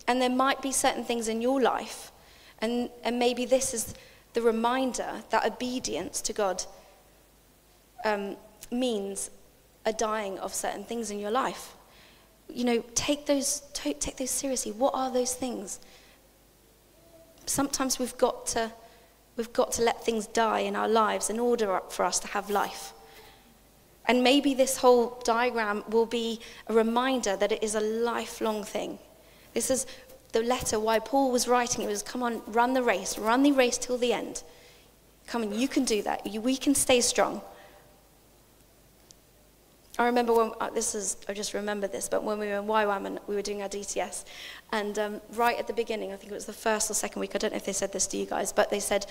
And 0.07 0.21
there 0.21 0.29
might 0.29 0.61
be 0.61 0.71
certain 0.71 1.03
things 1.03 1.27
in 1.27 1.41
your 1.41 1.59
life, 1.59 2.11
and, 2.59 2.91
and 3.03 3.17
maybe 3.17 3.45
this 3.45 3.73
is 3.73 3.95
the 4.33 4.41
reminder 4.41 5.23
that 5.29 5.45
obedience 5.45 6.21
to 6.21 6.33
God 6.33 6.63
um, 8.03 8.35
means 8.71 9.29
a 9.85 9.93
dying 9.93 10.39
of 10.39 10.53
certain 10.53 10.83
things 10.83 11.11
in 11.11 11.19
your 11.19 11.31
life. 11.31 11.75
You 12.49 12.65
know, 12.65 12.83
take 12.95 13.25
those, 13.25 13.61
take 13.73 14.17
those 14.17 14.29
seriously. 14.29 14.71
What 14.71 14.93
are 14.95 15.11
those 15.11 15.33
things? 15.33 15.79
Sometimes 17.45 17.99
we've 17.99 18.17
got 18.17 18.47
to, 18.47 18.71
we've 19.35 19.53
got 19.53 19.71
to 19.73 19.81
let 19.81 20.03
things 20.03 20.27
die 20.27 20.59
in 20.59 20.75
our 20.75 20.87
lives 20.87 21.29
in 21.29 21.39
order 21.39 21.81
for 21.89 22.05
us 22.05 22.19
to 22.19 22.27
have 22.27 22.49
life. 22.49 22.93
And 24.05 24.23
maybe 24.23 24.53
this 24.53 24.77
whole 24.77 25.21
diagram 25.23 25.83
will 25.89 26.05
be 26.05 26.41
a 26.67 26.73
reminder 26.73 27.37
that 27.37 27.51
it 27.51 27.63
is 27.63 27.75
a 27.75 27.79
lifelong 27.79 28.63
thing. 28.63 28.99
This 29.53 29.69
is 29.69 29.85
the 30.33 30.41
letter, 30.41 30.79
why 30.79 30.99
Paul 30.99 31.31
was 31.31 31.47
writing 31.47 31.85
it 31.85 31.87
was, 31.87 32.03
come 32.03 32.21
on, 32.21 32.41
run 32.47 32.73
the 32.73 32.83
race, 32.83 33.17
run 33.17 33.43
the 33.43 33.51
race 33.51 33.77
till 33.77 33.97
the 33.97 34.11
end. 34.11 34.43
Come 35.27 35.43
on, 35.43 35.57
you 35.57 35.67
can 35.67 35.85
do 35.85 36.01
that. 36.01 36.27
We 36.27 36.57
can 36.57 36.75
stay 36.75 36.99
strong. 37.01 37.41
I 39.99 40.07
remember 40.07 40.33
when, 40.33 40.51
uh, 40.59 40.71
this 40.71 40.95
is, 40.95 41.17
I 41.29 41.33
just 41.33 41.53
remember 41.53 41.87
this, 41.87 42.09
but 42.09 42.23
when 42.23 42.39
we 42.39 42.47
were 42.47 42.57
in 42.57 42.65
YWAM 42.65 43.05
and 43.05 43.19
we 43.27 43.35
were 43.35 43.43
doing 43.43 43.61
our 43.61 43.69
DTS, 43.69 44.25
and 44.71 44.97
um, 44.97 45.21
right 45.33 45.57
at 45.59 45.67
the 45.67 45.73
beginning, 45.73 46.11
I 46.11 46.15
think 46.15 46.31
it 46.31 46.35
was 46.35 46.47
the 46.47 46.51
first 46.51 46.89
or 46.89 46.95
second 46.95 47.19
week, 47.19 47.35
I 47.35 47.37
don't 47.37 47.51
know 47.51 47.57
if 47.57 47.65
they 47.65 47.73
said 47.73 47.93
this 47.93 48.07
to 48.07 48.17
you 48.17 48.25
guys, 48.25 48.51
but 48.51 48.71
they 48.71 48.79
said, 48.79 49.05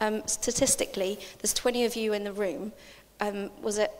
um, 0.00 0.22
statistically, 0.26 1.18
there's 1.38 1.54
20 1.54 1.86
of 1.86 1.96
you 1.96 2.12
in 2.12 2.22
the 2.22 2.34
room. 2.34 2.74
Um, 3.20 3.50
was 3.62 3.78
it 3.78 3.90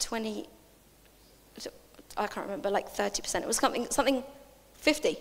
20, 0.00 0.46
I 2.18 2.26
can't 2.26 2.44
remember, 2.44 2.68
like 2.68 2.94
30%. 2.94 3.40
It 3.40 3.46
was 3.46 3.56
something, 3.56 3.86
something 3.90 4.22
50. 4.74 5.16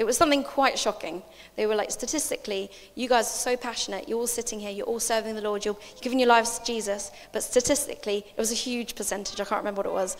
It 0.00 0.06
was 0.06 0.16
something 0.16 0.42
quite 0.42 0.78
shocking. 0.78 1.22
They 1.56 1.66
were 1.66 1.74
like, 1.74 1.90
statistically, 1.90 2.70
you 2.94 3.06
guys 3.06 3.26
are 3.26 3.52
so 3.52 3.54
passionate. 3.54 4.08
You're 4.08 4.18
all 4.18 4.26
sitting 4.26 4.58
here. 4.58 4.70
You're 4.70 4.86
all 4.86 4.98
serving 4.98 5.34
the 5.34 5.42
Lord. 5.42 5.62
You're 5.62 5.76
giving 6.00 6.18
your 6.18 6.28
lives 6.28 6.58
to 6.58 6.64
Jesus. 6.64 7.10
But 7.32 7.42
statistically, 7.42 8.24
it 8.26 8.38
was 8.38 8.50
a 8.50 8.54
huge 8.54 8.94
percentage. 8.94 9.38
I 9.38 9.44
can't 9.44 9.60
remember 9.60 9.80
what 9.80 9.86
it 9.86 9.92
was. 9.92 10.16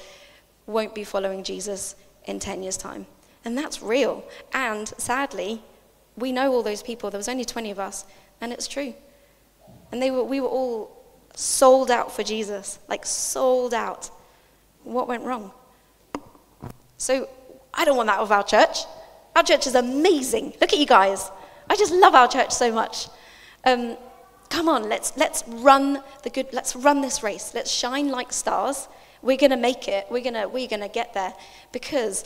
Won't 0.66 0.94
be 0.94 1.02
following 1.02 1.42
Jesus 1.42 1.96
in 2.26 2.38
10 2.38 2.62
years' 2.62 2.76
time. 2.76 3.06
And 3.42 3.56
that's 3.56 3.80
real. 3.80 4.22
And 4.52 4.86
sadly, 4.98 5.62
we 6.14 6.30
know 6.30 6.52
all 6.52 6.62
those 6.62 6.82
people. 6.82 7.10
There 7.10 7.16
was 7.16 7.30
only 7.30 7.46
20 7.46 7.70
of 7.70 7.78
us. 7.78 8.04
And 8.42 8.52
it's 8.52 8.68
true. 8.68 8.92
And 9.92 10.02
they 10.02 10.10
were, 10.10 10.24
we 10.24 10.42
were 10.42 10.48
all 10.48 10.94
sold 11.34 11.90
out 11.90 12.14
for 12.14 12.22
Jesus. 12.22 12.80
Like, 12.86 13.06
sold 13.06 13.72
out. 13.72 14.10
What 14.84 15.08
went 15.08 15.22
wrong? 15.22 15.52
So, 16.98 17.30
I 17.72 17.86
don't 17.86 17.96
want 17.96 18.08
that 18.08 18.18
of 18.18 18.30
our 18.30 18.44
church. 18.44 18.80
Our 19.36 19.42
church 19.42 19.66
is 19.66 19.74
amazing. 19.74 20.54
Look 20.60 20.72
at 20.72 20.78
you 20.78 20.86
guys. 20.86 21.30
I 21.68 21.76
just 21.76 21.92
love 21.92 22.14
our 22.14 22.28
church 22.28 22.50
so 22.50 22.72
much. 22.72 23.08
Um, 23.64 23.96
come 24.48 24.68
on, 24.68 24.88
let's, 24.88 25.16
let's 25.16 25.44
run 25.46 26.02
the 26.22 26.30
good, 26.30 26.48
let's 26.52 26.74
run 26.74 27.00
this 27.00 27.22
race. 27.22 27.52
Let's 27.54 27.70
shine 27.70 28.08
like 28.08 28.32
stars. 28.32 28.88
We're 29.22 29.36
going 29.36 29.50
to 29.50 29.56
make 29.56 29.86
it. 29.86 30.06
We're 30.10 30.22
going 30.22 30.34
to, 30.34 30.48
we're 30.48 30.68
going 30.68 30.80
to 30.80 30.88
get 30.88 31.14
there 31.14 31.32
because 31.72 32.24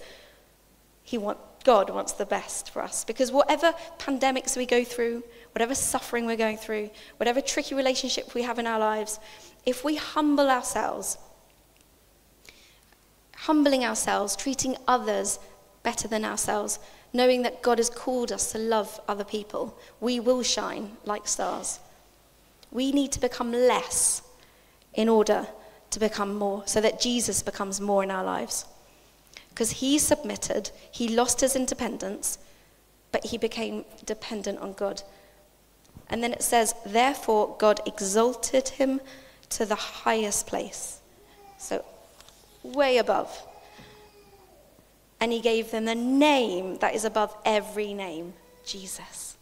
he 1.03 1.19
want, 1.19 1.39
God 1.65 1.91
wants 1.91 2.13
the 2.13 2.27
best 2.27 2.71
for 2.71 2.83
us. 2.83 3.05
Because 3.05 3.31
whatever 3.31 3.75
pandemics 3.99 4.57
we 4.57 4.65
go 4.65 4.85
through, 4.85 5.23
whatever 5.53 5.75
suffering 5.75 6.25
we're 6.27 6.37
going 6.37 6.57
through, 6.57 6.91
whatever 7.19 7.41
tricky 7.41 7.75
relationship 7.75 8.35
we 8.35 8.43
have 8.43 8.59
in 8.59 8.67
our 8.67 8.79
lives, 8.79 9.21
if 9.67 9.85
we 9.85 9.97
humble 9.97 10.49
ourselves, 10.49 11.19
humbling 13.37 13.85
ourselves, 13.85 14.37
treating 14.37 14.77
others 14.89 15.39
better 15.83 16.09
than 16.09 16.25
ourselves, 16.25 16.79
knowing 17.15 17.43
that 17.43 17.63
God 17.63 17.79
has 17.79 17.89
called 17.89 18.33
us 18.33 18.53
to 18.53 18.59
love 18.59 19.01
other 19.09 19.25
people, 19.25 19.79
we 20.01 20.19
will 20.21 20.43
shine 20.43 20.97
like 21.05 21.29
stars. 21.29 21.79
We 22.73 22.91
need 22.91 23.13
to 23.13 23.21
become 23.21 23.53
less 23.53 24.21
in 24.93 25.09
order 25.09 25.47
to 25.91 26.01
become 26.01 26.35
more, 26.35 26.65
so 26.67 26.81
that 26.81 27.01
Jesus 27.01 27.41
becomes 27.41 27.81
more 27.81 28.03
in 28.03 28.11
our 28.11 28.25
lives. 28.25 28.67
Because 29.51 29.71
he 29.71 29.97
submitted, 29.97 30.73
he 30.91 31.09
lost 31.09 31.41
his 31.41 31.55
independence, 31.55 32.39
but 33.13 33.25
he 33.25 33.39
became 33.39 33.85
dependent 34.05 34.59
on 34.59 34.73
God. 34.73 35.03
And 36.11 36.21
then 36.21 36.33
it 36.33 36.43
says, 36.43 36.75
therefore, 36.85 37.55
God 37.59 37.81
exalted 37.87 38.71
him 38.71 39.01
to 39.51 39.65
the 39.65 39.77
highest 39.77 40.49
place. 40.49 41.01
So, 41.59 41.85
way 42.65 42.99
above 42.99 43.47
and 45.25 45.33
he 45.33 45.41
gave 45.41 45.71
them 45.71 45.87
the 45.87 45.95
name 45.95 46.77
that 46.81 46.95
is 46.95 47.07
above 47.07 47.35
every 47.47 47.95
name 47.95 48.35
Jesus. 48.63 49.39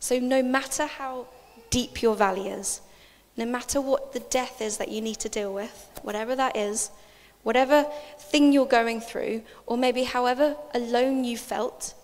So, 0.00 0.18
no 0.18 0.42
matter 0.42 0.84
how 0.84 1.26
deep 1.70 2.02
your 2.02 2.14
valley 2.14 2.48
is, 2.48 2.82
no 3.38 3.46
matter 3.46 3.80
what 3.80 4.12
the 4.12 4.20
death 4.20 4.60
is 4.60 4.76
that 4.76 4.90
you 4.90 5.00
need 5.00 5.18
to 5.20 5.30
deal 5.30 5.54
with, 5.54 5.98
whatever 6.02 6.36
that 6.36 6.58
is, 6.58 6.90
whatever 7.42 7.86
thing 8.18 8.52
you're 8.52 8.66
going 8.66 9.00
through, 9.00 9.44
or 9.64 9.78
maybe 9.78 10.04
however 10.04 10.54
alone 10.74 11.24
you 11.24 11.38
felt, 11.38 11.94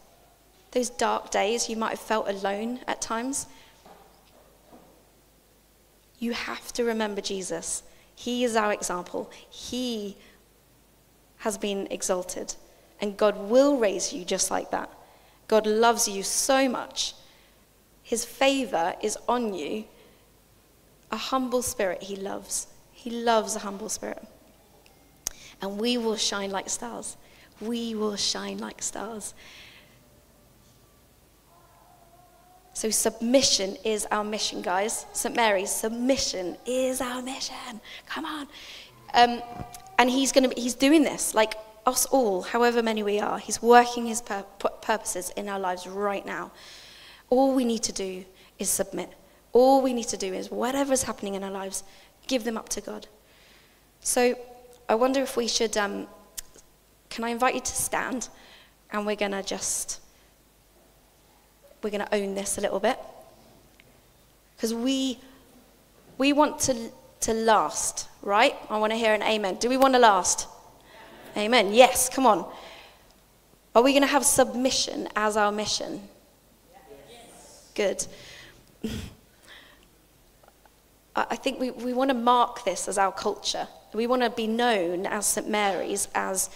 those 0.71 0.89
dark 0.89 1.31
days 1.31 1.69
you 1.69 1.77
might 1.77 1.91
have 1.91 2.01
felt 2.01 2.27
alone 2.27 2.81
at 2.89 3.03
times, 3.03 3.49
you 6.19 6.33
have 6.33 6.73
to 6.73 6.85
remember 6.85 7.21
Jesus. 7.21 7.83
He 8.15 8.45
is 8.45 8.57
our 8.57 8.73
example. 8.73 9.31
He 9.51 10.17
has 11.47 11.57
been 11.57 11.87
exalted. 11.93 12.57
And 13.01 13.17
God 13.17 13.39
will 13.39 13.79
raise 13.79 14.13
you 14.13 14.25
just 14.25 14.51
like 14.51 14.73
that. 14.73 14.91
God 15.47 15.65
loves 15.65 16.09
you 16.09 16.25
so 16.25 16.69
much. 16.69 17.15
His 18.03 18.25
favor 18.25 18.97
is 19.01 19.17
on 19.29 19.55
you. 19.55 19.85
A 21.13 21.17
humble 21.17 21.63
spirit 21.63 22.03
he 22.03 22.17
loves. 22.17 22.67
He 22.91 23.11
loves 23.11 23.55
a 23.55 23.61
humble 23.61 23.89
spirit. 23.89 24.25
And 25.63 25.79
we 25.79 25.97
will 25.97 26.17
shine 26.17 26.51
like 26.51 26.69
stars. 26.69 27.17
We 27.61 27.95
will 27.95 28.17
shine 28.17 28.59
like 28.59 28.83
stars. 28.83 29.33
So, 32.73 32.91
submission 32.91 33.77
is 33.85 34.05
our 34.11 34.25
mission, 34.25 34.63
guys. 34.63 35.07
St. 35.13 35.37
Mary's, 35.37 35.71
submission 35.71 36.57
is 36.67 37.01
our 37.01 37.23
mission. 37.23 37.81
Come 38.07 38.25
on. 38.25 38.49
Um, 39.15 39.43
and 39.99 40.11
he's, 40.11 40.33
gonna, 40.33 40.51
he's 40.57 40.75
doing 40.75 41.03
this, 41.03 41.35
like 41.35 41.55
us 41.87 42.07
all, 42.07 42.43
however 42.43 42.83
many 42.83 43.03
we 43.03 43.21
are. 43.21 43.39
He's 43.39 43.63
working 43.63 44.07
his 44.07 44.21
pur- 44.21 44.45
purposes 44.83 45.31
in 45.37 45.49
our 45.49 45.59
lives 45.59 45.87
right 45.87 46.25
now. 46.25 46.51
All 47.31 47.55
we 47.55 47.65
need 47.65 47.83
to 47.85 47.93
do 47.93 48.25
is 48.59 48.69
submit. 48.69 49.11
All 49.53 49.83
we 49.83 49.93
need 49.93 50.09
to 50.09 50.17
do 50.17 50.33
is, 50.33 50.51
whatever's 50.51 51.05
happening 51.05 51.35
in 51.35 51.43
our 51.43 51.51
lives, 51.51 51.83
give 52.27 52.45
them 52.45 52.57
up 52.57 52.69
to 52.71 52.81
God. 52.81 53.07
So, 54.01 54.37
I 54.89 54.95
wonder 54.95 55.21
if 55.21 55.37
we 55.37 55.49
should. 55.49 55.77
Um, 55.77 56.07
can 57.11 57.25
I 57.25 57.31
invite 57.31 57.55
you 57.55 57.61
to 57.61 57.73
stand? 57.75 58.29
And 58.91 59.05
we're 59.05 59.17
going 59.17 59.33
to 59.33 59.43
just 59.43 60.01
we're 61.87 61.91
going 61.91 62.05
to 62.05 62.15
own 62.17 62.35
this 62.35 62.59
a 62.59 62.61
little 62.61 62.81
bit. 62.81 62.99
Because 64.57 64.75
we, 64.75 65.21
we 66.19 66.33
want 66.33 66.59
to, 66.61 66.91
to 67.21 67.33
last, 67.33 68.09
right? 68.27 68.55
I 68.69 68.77
want 68.79 68.93
to 68.93 68.97
hear 68.99 69.15
an 69.15 69.23
amen. 69.23 69.55
Do 69.55 69.69
we 69.69 69.77
want 69.77 69.95
to 69.95 70.01
last? 70.01 70.49
Amen. 71.37 71.73
Yes, 71.73 72.09
come 72.09 72.27
on. 72.27 72.51
Are 73.75 73.83
we 73.83 73.93
going 73.93 74.03
to 74.03 74.09
have 74.09 74.25
submission 74.25 75.09
as 75.15 75.37
our 75.37 75.53
mission? 75.53 76.03
Yes. 77.09 77.71
Good. 77.75 78.05
I 81.17 81.37
think 81.37 81.61
we, 81.61 81.71
we 81.71 81.93
want 81.93 82.11
to 82.11 82.15
mark 82.15 82.65
this 82.65 82.89
as 82.89 82.99
our 82.99 83.12
culture. 83.12 83.69
We 83.95 84.07
want 84.07 84.23
to 84.23 84.31
be 84.31 84.47
known 84.47 85.07
as 85.07 85.25
St. 85.27 85.49
Mary's 85.49 86.09
as 86.15 86.51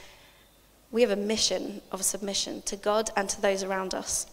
we 0.91 1.03
have 1.03 1.11
a 1.11 1.17
mission 1.17 1.81
of 1.93 2.05
submission 2.05 2.63
to 2.63 2.77
God 2.77 3.11
and 3.17 3.29
to 3.29 3.41
those 3.41 3.63
around 3.63 3.95
us 3.95 4.27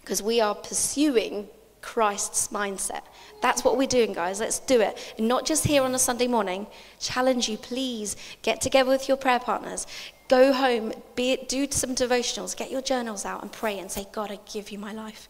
because 0.00 0.22
we 0.22 0.40
are 0.40 0.54
pursuing 0.56 1.48
Christ's 1.82 2.48
mindset. 2.48 3.02
That's 3.40 3.64
what 3.64 3.76
we're 3.76 3.88
doing, 3.88 4.12
guys. 4.12 4.40
Let's 4.40 4.58
do 4.58 4.80
it. 4.80 5.14
And 5.18 5.28
not 5.28 5.46
just 5.46 5.64
here 5.66 5.82
on 5.82 5.94
a 5.94 5.98
Sunday 5.98 6.26
morning. 6.26 6.66
Challenge 6.98 7.48
you, 7.48 7.56
please 7.56 8.16
get 8.42 8.60
together 8.60 8.90
with 8.90 9.08
your 9.08 9.16
prayer 9.16 9.40
partners. 9.40 9.86
Go 10.28 10.52
home, 10.52 10.92
be 11.16 11.36
do 11.48 11.66
some 11.70 11.94
devotionals, 11.94 12.56
get 12.56 12.70
your 12.70 12.82
journals 12.82 13.24
out 13.24 13.42
and 13.42 13.50
pray 13.50 13.78
and 13.78 13.90
say, 13.90 14.06
God, 14.12 14.30
I 14.30 14.38
give 14.52 14.70
you 14.70 14.78
my 14.78 14.92
life. 14.92 15.28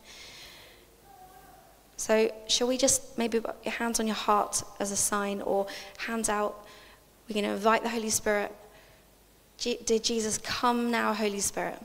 So, 1.96 2.30
shall 2.48 2.66
we 2.66 2.78
just 2.78 3.18
maybe 3.18 3.40
put 3.40 3.56
your 3.62 3.74
hands 3.74 4.00
on 4.00 4.06
your 4.06 4.16
heart 4.16 4.62
as 4.78 4.90
a 4.90 4.96
sign 4.96 5.42
or 5.42 5.66
hands 5.98 6.28
out? 6.28 6.66
We're 7.28 7.34
going 7.34 7.44
to 7.44 7.50
invite 7.52 7.82
the 7.82 7.90
Holy 7.90 8.10
Spirit. 8.10 8.54
Dear 9.58 9.98
Jesus, 9.98 10.38
come 10.38 10.90
now, 10.90 11.12
Holy 11.12 11.40
Spirit. 11.40 11.78